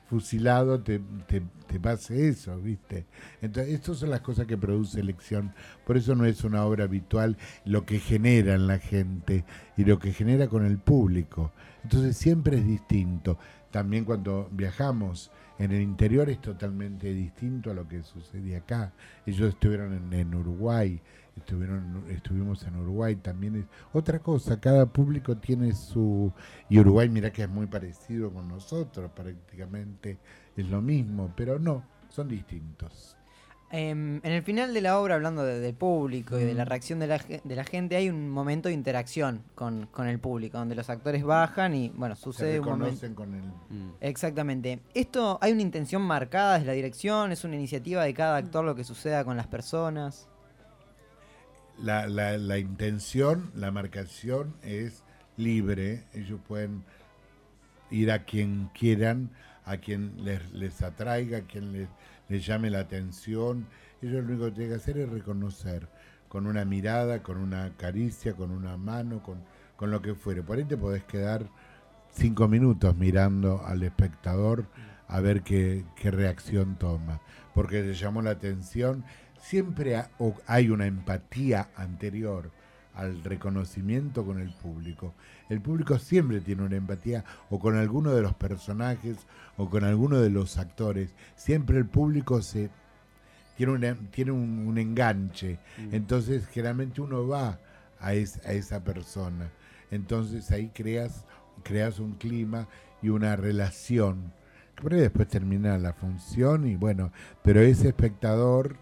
fusilado, 0.10 0.82
te, 0.82 1.00
te, 1.28 1.42
te 1.68 1.80
pase 1.80 2.28
eso, 2.28 2.60
¿viste? 2.60 3.06
Entonces, 3.42 3.74
estas 3.74 3.98
son 3.98 4.10
las 4.10 4.22
cosas 4.22 4.46
que 4.46 4.58
produce 4.58 5.00
elección. 5.00 5.54
Por 5.86 5.98
eso 5.98 6.16
no 6.16 6.26
es 6.26 6.44
una 6.44 6.66
obra 6.66 6.84
habitual 6.86 7.38
lo 7.66 7.86
que 7.86 8.00
genera 8.00 8.54
en 8.54 8.68
la 8.68 8.80
gente 8.80 9.46
y 9.78 9.86
lo 9.86 10.00
que 10.00 10.13
genera 10.13 10.48
con 10.48 10.66
el 10.66 10.78
público. 10.78 11.52
Entonces, 11.84 12.18
siempre 12.18 12.58
es 12.58 12.66
distinto. 12.68 13.38
También 13.72 14.06
cuando 14.06 14.50
viajamos 14.52 15.32
En 15.60 15.72
el 15.72 15.82
interior 15.82 16.30
es 16.30 16.42
totalmente 16.42 17.13
distinto 17.13 17.72
a 17.72 17.74
lo 17.74 17.88
que 17.88 18.04
sucede 18.04 18.56
acá. 18.56 18.92
Ellos 19.26 19.50
estuvieron 19.50 19.94
en, 19.94 20.13
en 20.13 20.36
Uruguay, 20.36 21.00
estuvieron, 21.38 22.04
estuvimos 22.10 22.63
en 22.63 22.76
Uruguay 22.78 23.15
también. 23.15 23.56
Es 23.56 23.65
otra 23.93 24.19
cosa, 24.19 24.60
cada 24.60 24.86
público 24.86 25.38
tiene 25.38 25.74
su... 25.74 26.32
Y 26.69 26.80
Uruguay, 26.80 27.10
mira 27.10 27.32
que 27.32 27.43
es 27.43 27.50
muy 27.50 27.67
parecido 27.67 28.32
con 28.32 28.48
nosotros, 28.48 29.12
prácticamente 29.15 30.17
es 30.56 30.67
lo 30.67 30.82
mismo, 30.82 31.32
pero 31.36 31.60
no, 31.60 31.84
son 32.10 32.28
distintos. 32.28 33.17
Em, 33.76 34.17
en 34.17 34.32
el 34.32 34.43
final 34.43 34.72
de 34.72 34.82
la 34.82 35.00
obra, 35.00 35.15
hablando 35.15 35.43
de- 35.43 35.60
del 35.60 35.74
público 35.74 36.39
y 36.39 36.43
de 36.43 36.54
la 36.54 36.63
Mm. 36.63 36.67
reacción 36.67 37.00
de 37.00 37.08
la, 37.08 37.17
de 37.43 37.56
la 37.56 37.63
gente, 37.63 37.96
hay 37.96 38.08
un 38.08 38.30
momento 38.30 38.69
de 38.69 38.76
interacción 38.76 39.41
con, 39.56 39.88
con 39.88 40.06
el 40.06 40.19
público, 40.19 40.60
donde 40.60 40.76
los 40.76 40.91
actores 40.91 41.24
bajan 41.24 41.74
y, 41.74 41.89
bueno, 41.89 42.15
Se 42.15 42.22
sucede 42.22 42.60
un 42.60 42.65
momento. 42.65 42.86
reconocen 42.86 43.15
con 43.15 43.34
el... 43.34 43.41
Mm. 43.76 43.93
Exactamente. 44.00 44.80
¿Esto 44.93 45.39
hay 45.41 45.54
una 45.54 45.63
intención 45.63 46.04
marcada 46.04 46.54
desde 46.54 46.67
la 46.67 46.74
dirección? 46.74 47.32
¿Es 47.32 47.43
una 47.46 47.56
iniciativa 47.56 48.04
de 48.04 48.13
cada 48.13 48.38
actor 48.38 48.63
lo 48.63 48.76
que 48.76 48.84
suceda 48.84 49.26
con 49.26 49.38
las 49.38 49.48
personas? 49.48 50.30
La, 51.82 52.08
la, 52.08 52.38
la 52.38 52.58
intención, 52.60 53.52
la 53.56 53.72
marcación 53.72 54.56
es 54.62 55.04
libre. 55.38 56.06
Ellos 56.14 56.40
pueden 56.48 56.84
ir 57.90 58.12
a 58.12 58.26
quien 58.26 58.70
quieran, 58.74 59.32
a 59.66 59.78
quien 59.78 60.24
les, 60.24 60.52
les 60.54 60.82
atraiga, 60.82 61.40
a 61.40 61.42
quien 61.42 61.74
les, 61.74 61.90
les 62.30 62.46
llame 62.46 62.70
la 62.70 62.80
atención. 62.80 63.68
Ellos 64.02 64.24
lo 64.24 64.30
único 64.30 64.46
que 64.46 64.52
tienen 64.52 64.70
que 64.70 64.76
hacer 64.76 64.98
es 64.98 65.10
reconocer 65.10 65.88
con 66.28 66.48
una 66.48 66.66
mirada, 66.66 67.22
con 67.22 67.38
una 67.38 67.72
caricia, 67.78 68.34
con 68.34 68.52
una 68.52 68.78
mano, 68.78 69.22
con, 69.22 69.44
con 69.76 69.92
lo 69.92 70.02
que 70.02 70.16
fuere. 70.16 70.42
Por 70.44 70.58
ahí 70.58 70.66
te 70.66 70.78
podés 70.78 71.04
quedar 71.04 71.50
cinco 72.12 72.48
minutos 72.48 72.96
mirando 72.96 73.64
al 73.66 73.84
espectador 73.84 74.66
a 75.08 75.20
ver 75.20 75.44
qué, 75.44 75.86
qué 75.96 76.12
reacción 76.12 76.76
toma. 76.78 77.22
Porque 77.54 77.84
te 77.84 77.94
llamó 77.94 78.22
la 78.22 78.32
atención. 78.32 79.04
Siempre 79.44 80.02
hay 80.48 80.70
una 80.70 80.86
empatía 80.86 81.68
anterior 81.76 82.50
al 82.96 83.24
reconocimiento 83.24 84.24
con 84.26 84.40
el 84.40 84.54
público. 84.54 85.14
El 85.50 85.60
público 85.62 86.00
siempre 86.00 86.40
tiene 86.40 86.64
una 86.64 86.78
empatía 86.78 87.26
o 87.50 87.60
con 87.60 87.76
alguno 87.76 88.12
de 88.14 88.22
los 88.22 88.34
personajes 88.36 89.18
o 89.58 89.70
con 89.70 89.84
alguno 89.84 90.20
de 90.22 90.30
los 90.30 90.58
actores. 90.58 91.14
Siempre 91.36 91.78
el 91.78 91.86
público 91.86 92.42
se 92.42 92.70
tiene, 93.58 93.74
una- 93.74 93.96
tiene 94.12 94.32
un, 94.32 94.60
un 94.68 94.78
enganche. 94.78 95.60
Entonces 95.92 96.48
generalmente 96.48 97.02
uno 97.02 97.28
va 97.28 97.60
a, 98.00 98.14
es- 98.14 98.40
a 98.46 98.54
esa 98.54 98.82
persona. 98.84 99.50
Entonces 99.92 100.50
ahí 100.52 100.72
creas, 100.74 101.26
creas 101.64 102.00
un 102.00 102.14
clima 102.14 102.68
y 103.02 103.10
una 103.10 103.36
relación. 103.36 104.32
Ahí 104.90 105.00
después 105.00 105.28
termina 105.28 105.78
la 105.78 105.94
función 105.94 106.66
y 106.66 106.76
bueno, 106.78 107.12
pero 107.44 107.60
ese 107.62 107.90
espectador 107.90 108.78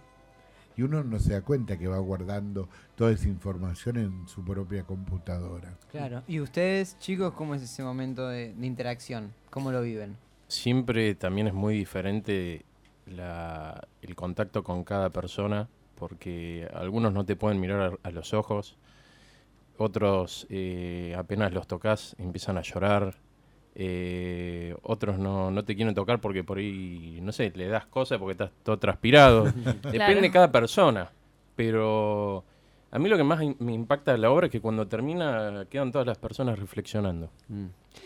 y 0.78 0.82
uno 0.84 1.04
no 1.04 1.20
se 1.20 1.34
da 1.34 1.42
cuenta 1.42 1.78
que 1.78 1.88
va 1.88 1.98
guardando 2.00 2.70
toda 2.96 3.12
esa 3.12 3.28
información 3.28 3.98
en 3.98 4.28
su 4.28 4.44
propia 4.44 4.84
computadora. 4.84 5.78
Claro. 5.92 6.24
¿Y 6.28 6.40
ustedes, 6.40 6.98
chicos, 7.00 7.34
cómo 7.34 7.56
es 7.56 7.62
ese 7.62 7.84
momento 7.84 8.28
de, 8.28 8.54
de 8.54 8.66
interacción? 8.68 9.34
¿Cómo 9.50 9.72
lo 9.72 9.82
viven? 9.82 10.18
Siempre 10.48 11.16
también 11.16 11.48
es 11.48 11.54
muy 11.54 11.76
diferente 11.78 12.64
la- 13.06 13.88
el 14.02 14.16
contacto 14.16 14.64
con 14.64 14.84
cada 14.84 15.10
persona, 15.10 15.68
porque 15.96 16.68
algunos 16.74 17.14
no 17.14 17.26
te 17.26 17.36
pueden 17.36 17.60
mirar 17.60 17.98
a, 18.04 18.08
a 18.08 18.12
los 18.12 18.34
ojos, 18.34 18.78
otros 19.78 20.46
eh, 20.50 21.16
apenas 21.18 21.54
los 21.54 21.68
tocas 21.68 22.16
empiezan 22.20 22.58
a 22.58 22.62
llorar, 22.62 23.16
eh, 23.76 24.76
otros 24.84 25.18
no, 25.18 25.50
no 25.52 25.64
te 25.64 25.76
quieren 25.76 25.96
tocar 25.96 26.20
porque 26.20 26.44
por 26.44 26.58
ahí, 26.58 27.20
no 27.22 27.32
sé, 27.32 27.52
le 27.56 27.68
das 27.68 27.86
cosas 27.86 28.18
porque 28.20 28.32
estás 28.34 28.52
todo 28.64 28.78
transpirado. 28.80 29.46
Depende 29.92 30.22
de 30.22 30.32
cada 30.32 30.52
persona, 30.52 31.12
pero 31.56 32.44
a 32.92 33.00
mí 33.00 33.08
lo 33.10 33.18
que 33.18 33.24
más 33.24 33.42
in- 33.42 33.56
me 33.60 33.74
impacta 33.74 34.12
de 34.12 34.18
la 34.18 34.30
obra 34.32 34.48
es 34.48 34.52
que 34.52 34.60
cuando 34.62 34.88
termina 34.88 35.66
quedan 35.70 35.92
todas 35.92 36.06
las 36.08 36.18
personas 36.18 36.60
reflexionando. 36.60 37.30
Mm. 37.48 37.66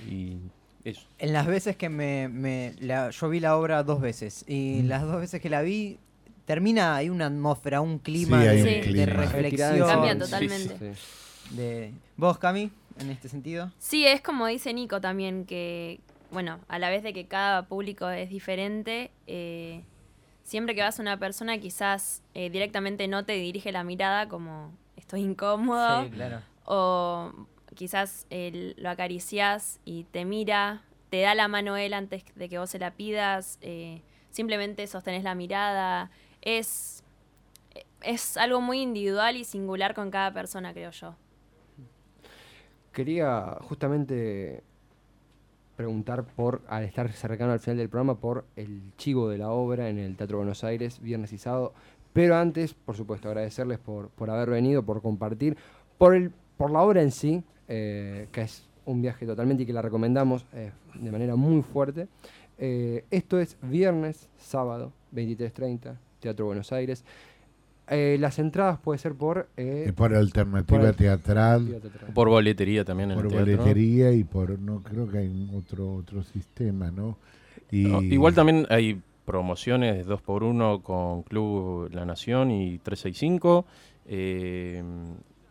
Y 0.10 0.38
eso. 0.84 1.08
En 1.18 1.34
las 1.34 1.48
veces 1.48 1.76
que 1.76 1.90
me, 1.90 2.28
me- 2.28 2.74
la- 2.80 3.10
yo 3.10 3.30
vi 3.30 3.40
la 3.40 3.58
obra 3.58 3.82
dos 3.84 4.02
veces 4.02 4.46
y 4.48 4.84
las 4.84 5.02
dos 5.04 5.20
veces 5.20 5.42
que 5.42 5.50
la 5.50 5.62
vi 5.64 5.98
termina 6.46 6.96
hay 6.96 7.10
una 7.10 7.26
atmósfera, 7.26 7.82
un 7.82 7.98
clima 7.98 8.40
Sí, 8.42 8.48
de, 8.48 8.54
un 8.58 8.64
de 8.66 8.82
clima. 8.82 9.06
reflexión. 9.06 9.80
Cambia 9.80 10.14
Sí, 10.14 10.20
totalmente. 10.20 10.94
sí. 10.96 11.56
de- 11.56 11.92
¿Vos, 12.18 12.38
Cami, 12.38 12.70
en 13.00 13.10
este 13.10 13.30
sentido? 13.30 13.72
Sí, 13.80 14.06
es 14.06 14.22
como 14.22 14.48
dice 14.48 14.74
Nico 14.74 15.02
también, 15.02 15.46
que, 15.46 16.00
bueno, 16.32 16.60
a 16.68 16.80
la 16.80 16.90
vez 16.90 17.04
de 17.04 17.14
que 17.14 17.28
cada 17.28 17.68
público 17.68 18.10
es 18.10 18.30
diferente, 18.30 19.12
eh, 19.28 19.84
siempre 20.44 20.76
que 20.76 20.82
vas 20.82 21.00
a 21.00 21.02
una 21.02 21.18
persona 21.18 21.58
quizás 21.58 22.22
eh, 22.34 22.50
directamente 22.50 23.08
no 23.08 23.26
te 23.26 23.34
dirige 23.34 23.72
la 23.72 23.84
mirada 23.84 24.28
como 24.30 24.72
estoy 24.96 25.22
incómodo, 25.22 26.04
Sí, 26.04 26.10
claro. 26.12 26.42
o 26.66 27.32
quizás 27.76 28.26
eh, 28.30 28.74
lo 28.78 28.90
acaricias 28.90 29.80
y 29.86 30.04
te 30.06 30.24
mira, 30.24 30.84
te 31.10 31.22
da 31.22 31.36
la 31.36 31.48
mano 31.48 31.76
él 31.78 31.94
antes 31.94 32.24
de 32.36 32.48
que 32.50 32.58
vos 32.60 32.70
se 32.70 32.80
la 32.80 32.92
pidas, 32.92 33.58
eh, 33.62 34.02
simplemente 34.32 34.88
sostenés 34.88 35.24
la 35.24 35.36
mirada, 35.36 36.10
es, 36.42 37.04
es 38.02 38.38
algo 38.38 38.62
muy 38.62 38.82
individual 38.82 39.36
y 39.36 39.44
singular 39.44 39.94
con 39.94 40.12
cada 40.12 40.32
persona, 40.32 40.74
creo 40.74 40.92
yo. 40.92 41.16
Quería 42.96 43.58
justamente 43.64 44.64
preguntar 45.76 46.24
por, 46.24 46.62
al 46.70 46.86
estar 46.86 47.12
cercano 47.12 47.52
al 47.52 47.60
final 47.60 47.76
del 47.76 47.90
programa, 47.90 48.18
por 48.18 48.46
el 48.56 48.94
chivo 48.96 49.28
de 49.28 49.38
la 49.38 49.50
obra 49.50 49.90
en 49.90 50.00
el 50.00 50.16
Teatro 50.16 50.38
Buenos 50.38 50.64
Aires, 50.64 51.02
viernes 51.02 51.34
y 51.34 51.38
sábado. 51.38 51.74
Pero 52.14 52.38
antes, 52.38 52.74
por 52.74 52.96
supuesto, 52.96 53.28
agradecerles 53.28 53.80
por, 53.80 54.08
por 54.12 54.30
haber 54.30 54.50
venido, 54.50 54.82
por 54.82 55.02
compartir, 55.02 55.58
por, 55.98 56.16
el, 56.16 56.32
por 56.56 56.72
la 56.72 56.84
obra 56.84 57.02
en 57.02 57.12
sí, 57.12 57.44
eh, 57.68 58.30
que 58.32 58.44
es 58.44 58.66
un 58.86 59.02
viaje 59.02 59.26
totalmente 59.26 59.64
y 59.64 59.66
que 59.66 59.74
la 59.74 59.82
recomendamos 59.82 60.46
eh, 60.54 60.72
de 60.94 61.12
manera 61.12 61.36
muy 61.36 61.64
fuerte. 61.64 62.08
Eh, 62.58 63.04
esto 63.12 63.42
es 63.42 63.58
viernes, 63.62 64.30
sábado, 64.38 64.94
23.30, 65.14 65.98
Teatro 66.22 66.46
Buenos 66.46 66.72
Aires. 66.72 67.04
Eh, 67.88 68.18
las 68.20 68.40
entradas 68.40 68.80
puede 68.80 68.98
ser 68.98 69.14
por... 69.14 69.48
eh, 69.58 69.92
por 69.96 70.14
alternativa 70.16 70.80
por- 70.82 70.96
teatral. 70.96 71.82
Por 72.14 72.30
boletería 72.30 72.84
también 72.84 73.12
en 73.12 73.18
por 73.18 73.26
el 73.28 73.32
teatro. 73.32 73.58
boletería 73.58 74.12
y 74.12 74.24
por, 74.24 74.58
no 74.60 74.82
creo 74.82 75.08
que 75.08 75.20
hay 75.20 75.52
otro 75.56 75.94
otro 75.96 76.24
sistema, 76.24 76.90
¿no? 76.90 77.18
Y 77.72 77.84
No, 77.84 78.02
igual 78.02 78.34
también 78.34 78.66
hay 78.70 79.00
promociones 79.26 79.98
de 79.98 80.04
2 80.04 80.22
por 80.22 80.44
1 80.44 80.82
con 80.82 81.24
Club 81.24 81.90
La 81.94 82.06
Nación 82.06 82.52
y 82.52 82.78
365. 82.80 83.66
Eh, 84.08 84.84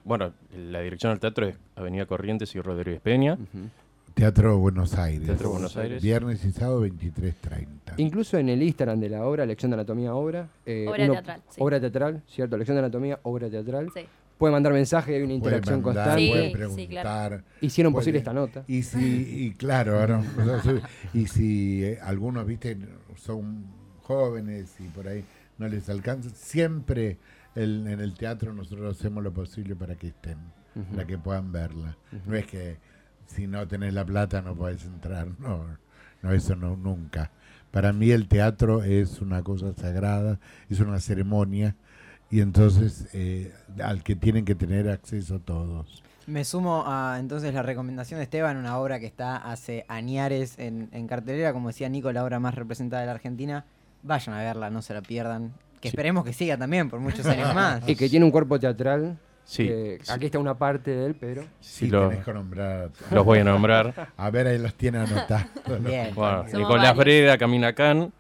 bueno, 0.05 0.33
la 0.57 0.81
dirección 0.81 1.13
del 1.13 1.21
teatro 1.21 1.47
es 1.47 1.57
Avenida 1.77 2.07
Corrientes 2.07 2.55
y 2.55 2.61
Rodríguez 2.61 3.01
Peña. 3.01 3.39
Teatro 4.15 4.59
Buenos 4.59 4.95
Aires. 4.95 5.27
Teatro 5.27 5.51
Buenos 5.51 5.77
Aires. 5.77 6.03
Viernes 6.03 6.45
y 6.45 6.53
sábado 6.53 6.87
23.30. 6.87 7.67
Incluso 7.97 8.39
en 8.39 8.49
el 8.49 8.63
Instagram 8.63 9.01
de 9.01 9.09
la 9.09 9.25
obra, 9.25 9.45
Lección 9.45 9.71
de 9.71 9.75
Anatomía 9.75 10.15
Obra. 10.15 10.49
eh, 10.67 10.87
Obra 10.89 11.07
teatral, 11.09 11.43
sí. 11.49 11.57
Obra 11.59 11.81
teatral, 11.81 12.23
¿cierto? 12.29 12.57
Lección 12.57 12.77
de 12.77 12.79
Anatomía, 12.81 13.19
Obra 13.25 13.51
teatral. 13.51 13.89
Sí. 13.93 14.03
Puede 14.39 14.53
mandar 14.53 14.73
mensaje, 14.73 15.15
hay 15.17 15.23
una 15.23 15.27
Puede 15.29 15.37
interacción 15.37 15.83
mandar, 15.83 16.05
constante. 16.05 16.29
puede 16.29 16.43
Sí, 16.43 16.49
sí, 16.49 16.87
preguntar. 16.89 17.45
Hicieron 17.61 17.93
puede- 17.93 18.01
posible 18.03 18.19
esta 18.19 18.33
nota. 18.33 18.65
Y 18.69 18.83
si, 18.83 19.45
y 19.47 19.51
claro, 19.55 19.99
ahora, 20.01 20.23
y 21.15 21.27
si 21.27 21.85
eh, 21.85 21.99
algunos, 22.03 22.47
viste, 22.47 22.77
son 23.17 23.65
jóvenes 24.03 24.75
y 24.81 24.85
por 24.89 25.09
ahí 25.09 25.25
no 25.59 25.67
les 25.69 25.89
alcanza, 25.89 26.31
siempre 26.31 27.19
el- 27.55 27.87
en 27.89 28.01
el 28.01 28.15
teatro 28.15 28.53
nosotros 28.53 28.97
hacemos 28.97 29.23
lo 29.25 29.33
posible 29.33 29.75
para 29.77 29.95
que 29.97 30.09
estén, 30.09 30.39
para 30.93 31.05
que 31.07 31.17
puedan 31.19 31.51
verla. 31.53 31.97
No 32.27 32.35
es 32.37 32.47
que 32.47 32.77
si 33.27 33.47
no 33.47 33.67
tenés 33.67 33.95
la 33.95 34.05
plata 34.05 34.43
no 34.43 34.55
podés 34.55 34.85
entrar, 34.85 35.29
no, 35.39 35.65
no, 36.23 36.33
eso 36.33 36.57
no, 36.57 36.77
nunca. 36.77 37.31
Para 37.71 37.93
mí 37.93 38.11
el 38.11 38.29
teatro 38.29 38.83
es 38.85 39.21
una 39.21 39.43
cosa 39.43 39.73
sagrada, 39.75 40.39
es 40.71 40.81
una 40.81 41.01
ceremonia 41.01 41.75
y 42.31 42.41
entonces 42.41 43.09
eh, 43.13 43.53
al 43.83 44.03
que 44.03 44.15
tienen 44.17 44.45
que 44.45 44.55
tener 44.55 44.89
acceso 44.89 45.41
todos. 45.41 46.03
Me 46.27 46.45
sumo 46.45 46.85
a 46.87 47.19
entonces 47.21 47.53
la 47.53 47.63
recomendación 47.63 48.19
de 48.19 48.25
Esteban, 48.25 48.57
una 48.57 48.79
obra 48.79 48.99
que 48.99 49.07
está 49.07 49.37
hace 49.37 49.85
añares 49.89 50.55
en, 50.59 50.89
en 50.93 51.07
cartelera, 51.07 51.53
como 51.53 51.69
decía 51.69 51.89
Nico, 51.89 52.11
la 52.13 52.25
obra 52.25 52.41
más 52.41 52.55
representada 52.55 53.03
de 53.03 53.07
la 53.07 53.13
Argentina. 53.13 53.65
Vayan 54.03 54.35
a 54.35 54.39
verla, 54.39 54.71
no 54.71 54.81
se 54.81 54.95
la 54.95 55.03
pierdan. 55.03 55.53
Que 55.81 55.89
Sí. 55.91 55.97
esperemos 55.97 56.25
que 56.25 56.33
siga 56.33 56.57
también 56.57 56.89
por 56.89 57.01
muchos 57.01 57.27
años 57.27 57.55
más. 57.55 57.87
Y 57.87 57.95
que 57.97 58.09
tiene 58.09 58.25
un 58.25 58.31
cuerpo 58.31 58.59
teatral. 58.59 59.19
Sí. 59.45 59.71
Aquí 60.09 60.27
está 60.27 60.39
una 60.39 60.55
parte 60.57 60.91
de 60.91 61.07
él, 61.07 61.15
pero. 61.19 61.45
Sí, 61.61 61.89
lo- 61.89 62.09
tenés 62.09 62.25
que 62.25 62.33
nombrar. 62.33 62.91
Los 63.11 63.25
voy 63.25 63.41
a 63.41 63.45
nombrar. 63.45 64.13
A 64.17 64.31
ver, 64.31 64.47
ahí 64.47 64.59
los 64.59 64.75
tiene 64.75 64.99
anotados. 64.99 65.47
Bien. 65.81 66.15
Bueno, 66.15 66.45
Nicolás 66.45 66.97
varios. 66.97 66.97
Breda, 66.97 67.39
Camina 67.39 67.73
Can, 67.75 68.13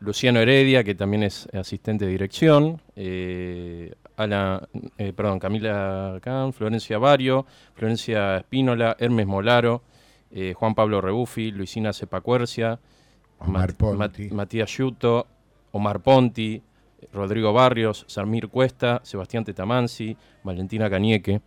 Luciano 0.00 0.40
Heredia, 0.40 0.82
que 0.82 0.94
también 0.94 1.22
es 1.22 1.48
asistente 1.54 2.04
de 2.06 2.10
dirección, 2.10 2.80
eh, 2.96 3.94
Ala- 4.16 4.68
eh, 4.98 5.12
perdón, 5.12 5.38
Camila 5.38 6.18
Can, 6.20 6.52
Florencia 6.52 6.98
Vario, 6.98 7.46
Florencia 7.74 8.36
Espínola, 8.38 8.96
Hermes 8.98 9.26
Molaro, 9.26 9.82
eh, 10.32 10.52
Juan 10.54 10.74
Pablo 10.74 11.00
Rebufi, 11.00 11.50
Luisina 11.52 11.92
Cepacuercia, 11.92 12.78
Omar 13.38 13.68
Mat- 13.68 13.76
Ponti. 13.76 14.22
Mat- 14.24 14.32
Matías 14.32 14.70
Yuto, 14.76 15.26
Omar 15.70 16.00
Ponti, 16.00 16.60
Rodrigo 17.12 17.52
Barrios, 17.52 18.04
Samir 18.08 18.48
Cuesta, 18.48 19.00
Sebastián 19.04 19.44
Tetamansi, 19.44 20.16
Valentina 20.44 20.88
Cañeque 20.90 21.40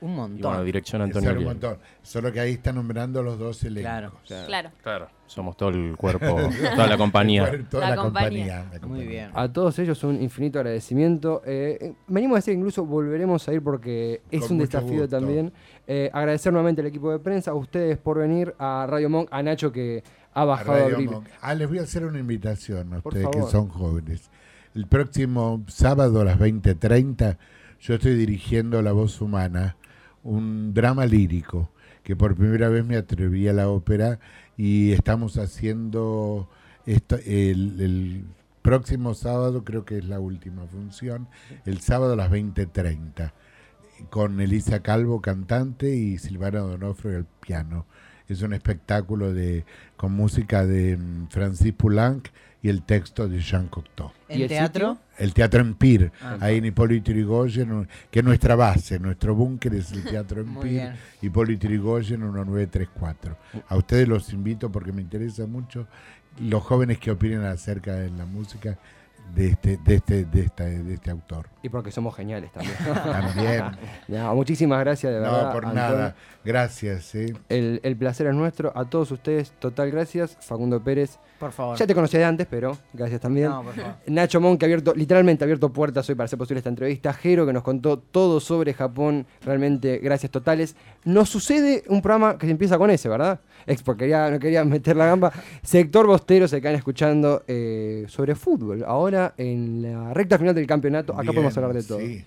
Un 0.00 0.12
y 0.12 0.14
montón. 0.16 0.50
bueno, 0.50 0.64
dirección 0.64 1.02
Antonio 1.02 1.32
un 1.32 1.44
montón. 1.44 1.78
Solo 2.02 2.30
que 2.32 2.40
ahí 2.40 2.52
está 2.52 2.72
nombrando 2.72 3.22
los 3.22 3.38
dos 3.38 3.60
Claro, 3.60 4.08
elencos. 4.08 4.46
Claro. 4.46 4.70
Claro, 4.82 5.08
somos 5.26 5.56
todo 5.56 5.70
el 5.70 5.96
cuerpo, 5.96 6.26
toda 6.76 6.86
la 6.86 6.96
compañía. 6.98 7.50
Toda 7.70 7.88
La 7.90 7.96
la, 7.96 8.02
compañía. 8.02 8.64
compañía. 8.64 8.80
la 8.82 8.86
Muy 8.86 9.06
bien. 9.06 9.30
A 9.32 9.50
todos 9.50 9.78
ellos 9.78 10.02
un 10.04 10.20
infinito 10.22 10.58
agradecimiento. 10.58 11.40
Eh, 11.46 11.78
eh, 11.80 11.92
venimos 12.08 12.34
a 12.34 12.38
decir 12.38 12.54
incluso 12.54 12.84
volveremos 12.84 13.48
a 13.48 13.54
ir 13.54 13.62
porque 13.62 14.20
es 14.30 14.42
Con 14.42 14.52
un 14.52 14.58
desafío 14.58 15.02
gusto. 15.02 15.08
también. 15.18 15.52
Eh, 15.86 16.10
agradecer 16.12 16.52
nuevamente 16.52 16.80
al 16.82 16.86
equipo 16.88 17.10
de 17.10 17.18
prensa, 17.18 17.52
a 17.52 17.54
ustedes 17.54 17.96
por 17.98 18.18
venir, 18.18 18.54
a 18.58 18.86
Radio 18.88 19.08
Monk, 19.08 19.28
a 19.30 19.42
Nacho 19.42 19.72
que 19.72 20.02
ha 20.34 20.42
A 20.42 20.44
bajado 20.44 20.72
a 20.82 20.86
abrir. 20.86 21.10
Monk. 21.10 21.28
Ah, 21.40 21.54
les 21.54 21.68
voy 21.68 21.78
a 21.78 21.82
hacer 21.82 22.04
una 22.04 22.18
invitación 22.18 22.92
a 22.92 23.00
Por 23.00 23.14
ustedes 23.14 23.28
que 23.34 23.50
son 23.50 23.68
jóvenes. 23.68 24.30
El 24.74 24.88
próximo 24.88 25.64
sábado 25.68 26.20
a 26.20 26.24
las 26.24 26.36
20.30 26.36 27.38
yo 27.80 27.94
estoy 27.94 28.16
dirigiendo 28.16 28.82
La 28.82 28.90
Voz 28.90 29.20
Humana, 29.20 29.76
un 30.24 30.74
drama 30.74 31.06
lírico 31.06 31.70
que 32.02 32.16
por 32.16 32.34
primera 32.34 32.68
vez 32.68 32.84
me 32.84 32.96
atreví 32.96 33.46
a 33.46 33.52
la 33.52 33.68
ópera 33.68 34.18
y 34.56 34.90
estamos 34.90 35.38
haciendo 35.38 36.48
esto, 36.86 37.18
el, 37.24 38.24
próximo 38.62 39.14
sábado, 39.14 39.62
creo 39.62 39.84
que 39.84 39.98
es 39.98 40.06
la 40.06 40.18
última 40.18 40.66
función, 40.66 41.28
el 41.66 41.80
sábado 41.80 42.14
a 42.14 42.16
las 42.16 42.30
20.30 42.32 43.32
con 44.10 44.40
Elisa 44.40 44.80
Calvo 44.80 45.20
cantante 45.20 45.94
y 45.94 46.18
Silvana 46.18 46.60
Donofrio 46.60 47.16
al 47.18 47.26
piano. 47.26 47.86
Es 48.26 48.42
un 48.42 48.54
espectáculo 48.54 49.32
de 49.32 49.66
con 49.96 50.12
música 50.12 50.66
de 50.66 50.96
mm, 50.96 51.28
Francis 51.28 51.74
Poulenc 51.74 52.28
y 52.64 52.70
el 52.70 52.82
texto 52.82 53.28
de 53.28 53.40
Jean 53.40 53.68
Cocteau. 53.68 54.10
¿Y 54.26 54.32
¿En 54.36 54.40
el 54.42 54.48
teatro? 54.48 54.96
El 55.18 55.34
Teatro 55.34 55.60
Empire, 55.60 56.10
Ah. 56.22 56.38
ahí 56.40 56.56
en 56.56 56.64
Hipólito 56.64 57.12
Yrigoyen, 57.12 57.86
que 58.10 58.20
es 58.20 58.24
nuestra 58.24 58.56
base, 58.56 58.98
nuestro 58.98 59.34
búnker 59.34 59.74
es 59.74 59.92
el 59.92 60.02
Teatro 60.02 60.40
Empire. 60.40 60.94
Hipólito 61.20 61.66
Yrigoyen 61.68 62.20
1934. 62.20 63.36
A 63.68 63.76
ustedes 63.76 64.08
los 64.08 64.32
invito 64.32 64.72
porque 64.72 64.92
me 64.92 65.02
interesa 65.02 65.46
mucho 65.46 65.86
los 66.40 66.62
jóvenes 66.62 66.98
que 66.98 67.10
opinen 67.10 67.44
acerca 67.44 67.96
de 67.96 68.08
la 68.10 68.24
música 68.24 68.78
de 69.34 69.48
este, 69.48 69.76
de 69.78 69.94
este, 69.96 70.24
de 70.24 70.40
esta- 70.42 70.64
de 70.64 70.94
este 70.94 71.10
autor. 71.10 71.48
Y 71.62 71.68
porque 71.68 71.90
somos 71.90 72.14
geniales 72.14 72.52
también. 72.52 72.76
También. 72.84 73.64
No, 74.08 74.34
muchísimas 74.34 74.78
gracias, 74.80 75.12
de 75.12 75.18
verdad. 75.20 75.46
No, 75.46 75.52
por 75.52 75.64
Antonio. 75.66 75.74
nada. 75.96 76.14
Gracias. 76.44 77.14
¿eh? 77.14 77.34
El, 77.48 77.80
el 77.82 77.96
placer 77.96 78.26
es 78.26 78.34
nuestro. 78.34 78.70
A 78.76 78.84
todos 78.84 79.10
ustedes, 79.10 79.52
total 79.58 79.90
gracias. 79.90 80.36
Facundo 80.40 80.82
Pérez. 80.84 81.18
Por 81.40 81.52
favor. 81.52 81.76
Ya 81.78 81.86
te 81.86 81.94
conocía 81.94 82.20
de 82.20 82.26
antes, 82.26 82.46
pero 82.48 82.76
gracias 82.92 83.20
también. 83.20 83.48
No, 83.48 83.62
por 83.62 83.74
favor. 83.74 83.94
Nacho 84.06 84.40
Mon, 84.40 84.56
que 84.58 84.66
ha 84.66 84.68
abierto, 84.68 84.92
literalmente 84.94 85.42
ha 85.42 85.46
abierto 85.46 85.72
puertas 85.72 86.08
hoy 86.08 86.14
para 86.14 86.26
hacer 86.26 86.38
posible 86.38 86.58
esta 86.58 86.68
entrevista. 86.68 87.12
Jero, 87.14 87.46
que 87.46 87.52
nos 87.52 87.62
contó 87.62 87.98
todo 87.98 88.40
sobre 88.40 88.74
Japón. 88.74 89.26
Realmente, 89.42 89.98
gracias 89.98 90.30
totales. 90.30 90.76
Nos 91.04 91.30
sucede 91.30 91.82
un 91.88 92.02
programa 92.02 92.36
que 92.38 92.46
se 92.46 92.52
empieza 92.52 92.76
con 92.78 92.90
ese, 92.90 93.08
¿verdad? 93.08 93.40
Expo, 93.66 93.96
quería, 93.96 94.30
no 94.30 94.38
quería 94.38 94.64
meter 94.64 94.96
la 94.96 95.06
gamba. 95.06 95.32
Sector 95.62 96.06
Bostero 96.06 96.46
se 96.48 96.60
quedan 96.60 96.74
escuchando 96.76 97.44
eh, 97.48 98.04
sobre 98.08 98.34
fútbol. 98.34 98.84
Ahora, 98.86 99.34
en 99.36 99.82
la 99.82 100.12
recta 100.12 100.38
final 100.38 100.54
del 100.54 100.66
campeonato, 100.66 101.12
acá 101.12 101.22
Bien, 101.22 101.34
podemos 101.34 101.56
hablar 101.56 101.72
de 101.72 101.82
todo. 101.82 101.98
sí. 101.98 102.24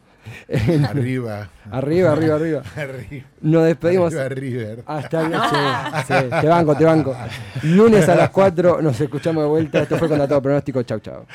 Arriba. 0.89 1.49
Arriba, 1.71 2.11
arriba, 2.11 2.35
arriba. 2.35 2.61
Arriba. 2.75 3.25
Nos 3.41 3.65
despedimos. 3.65 4.13
Arriba, 4.13 4.29
River. 4.29 4.83
Hasta 4.85 5.21
el 5.21 5.33
sí, 6.05 6.13
sí, 6.13 6.29
te 6.41 6.47
banco, 6.47 6.75
te 6.75 6.83
banco. 6.83 7.15
Lunes 7.63 8.09
a 8.09 8.15
las 8.15 8.29
4 8.31 8.81
nos 8.81 8.99
escuchamos 8.99 9.43
de 9.43 9.49
vuelta. 9.49 9.81
Esto 9.83 9.97
fue 9.97 10.09
Contratado 10.09 10.41
Pronóstico. 10.41 10.83
Chau, 10.83 10.99
chau. 10.99 11.25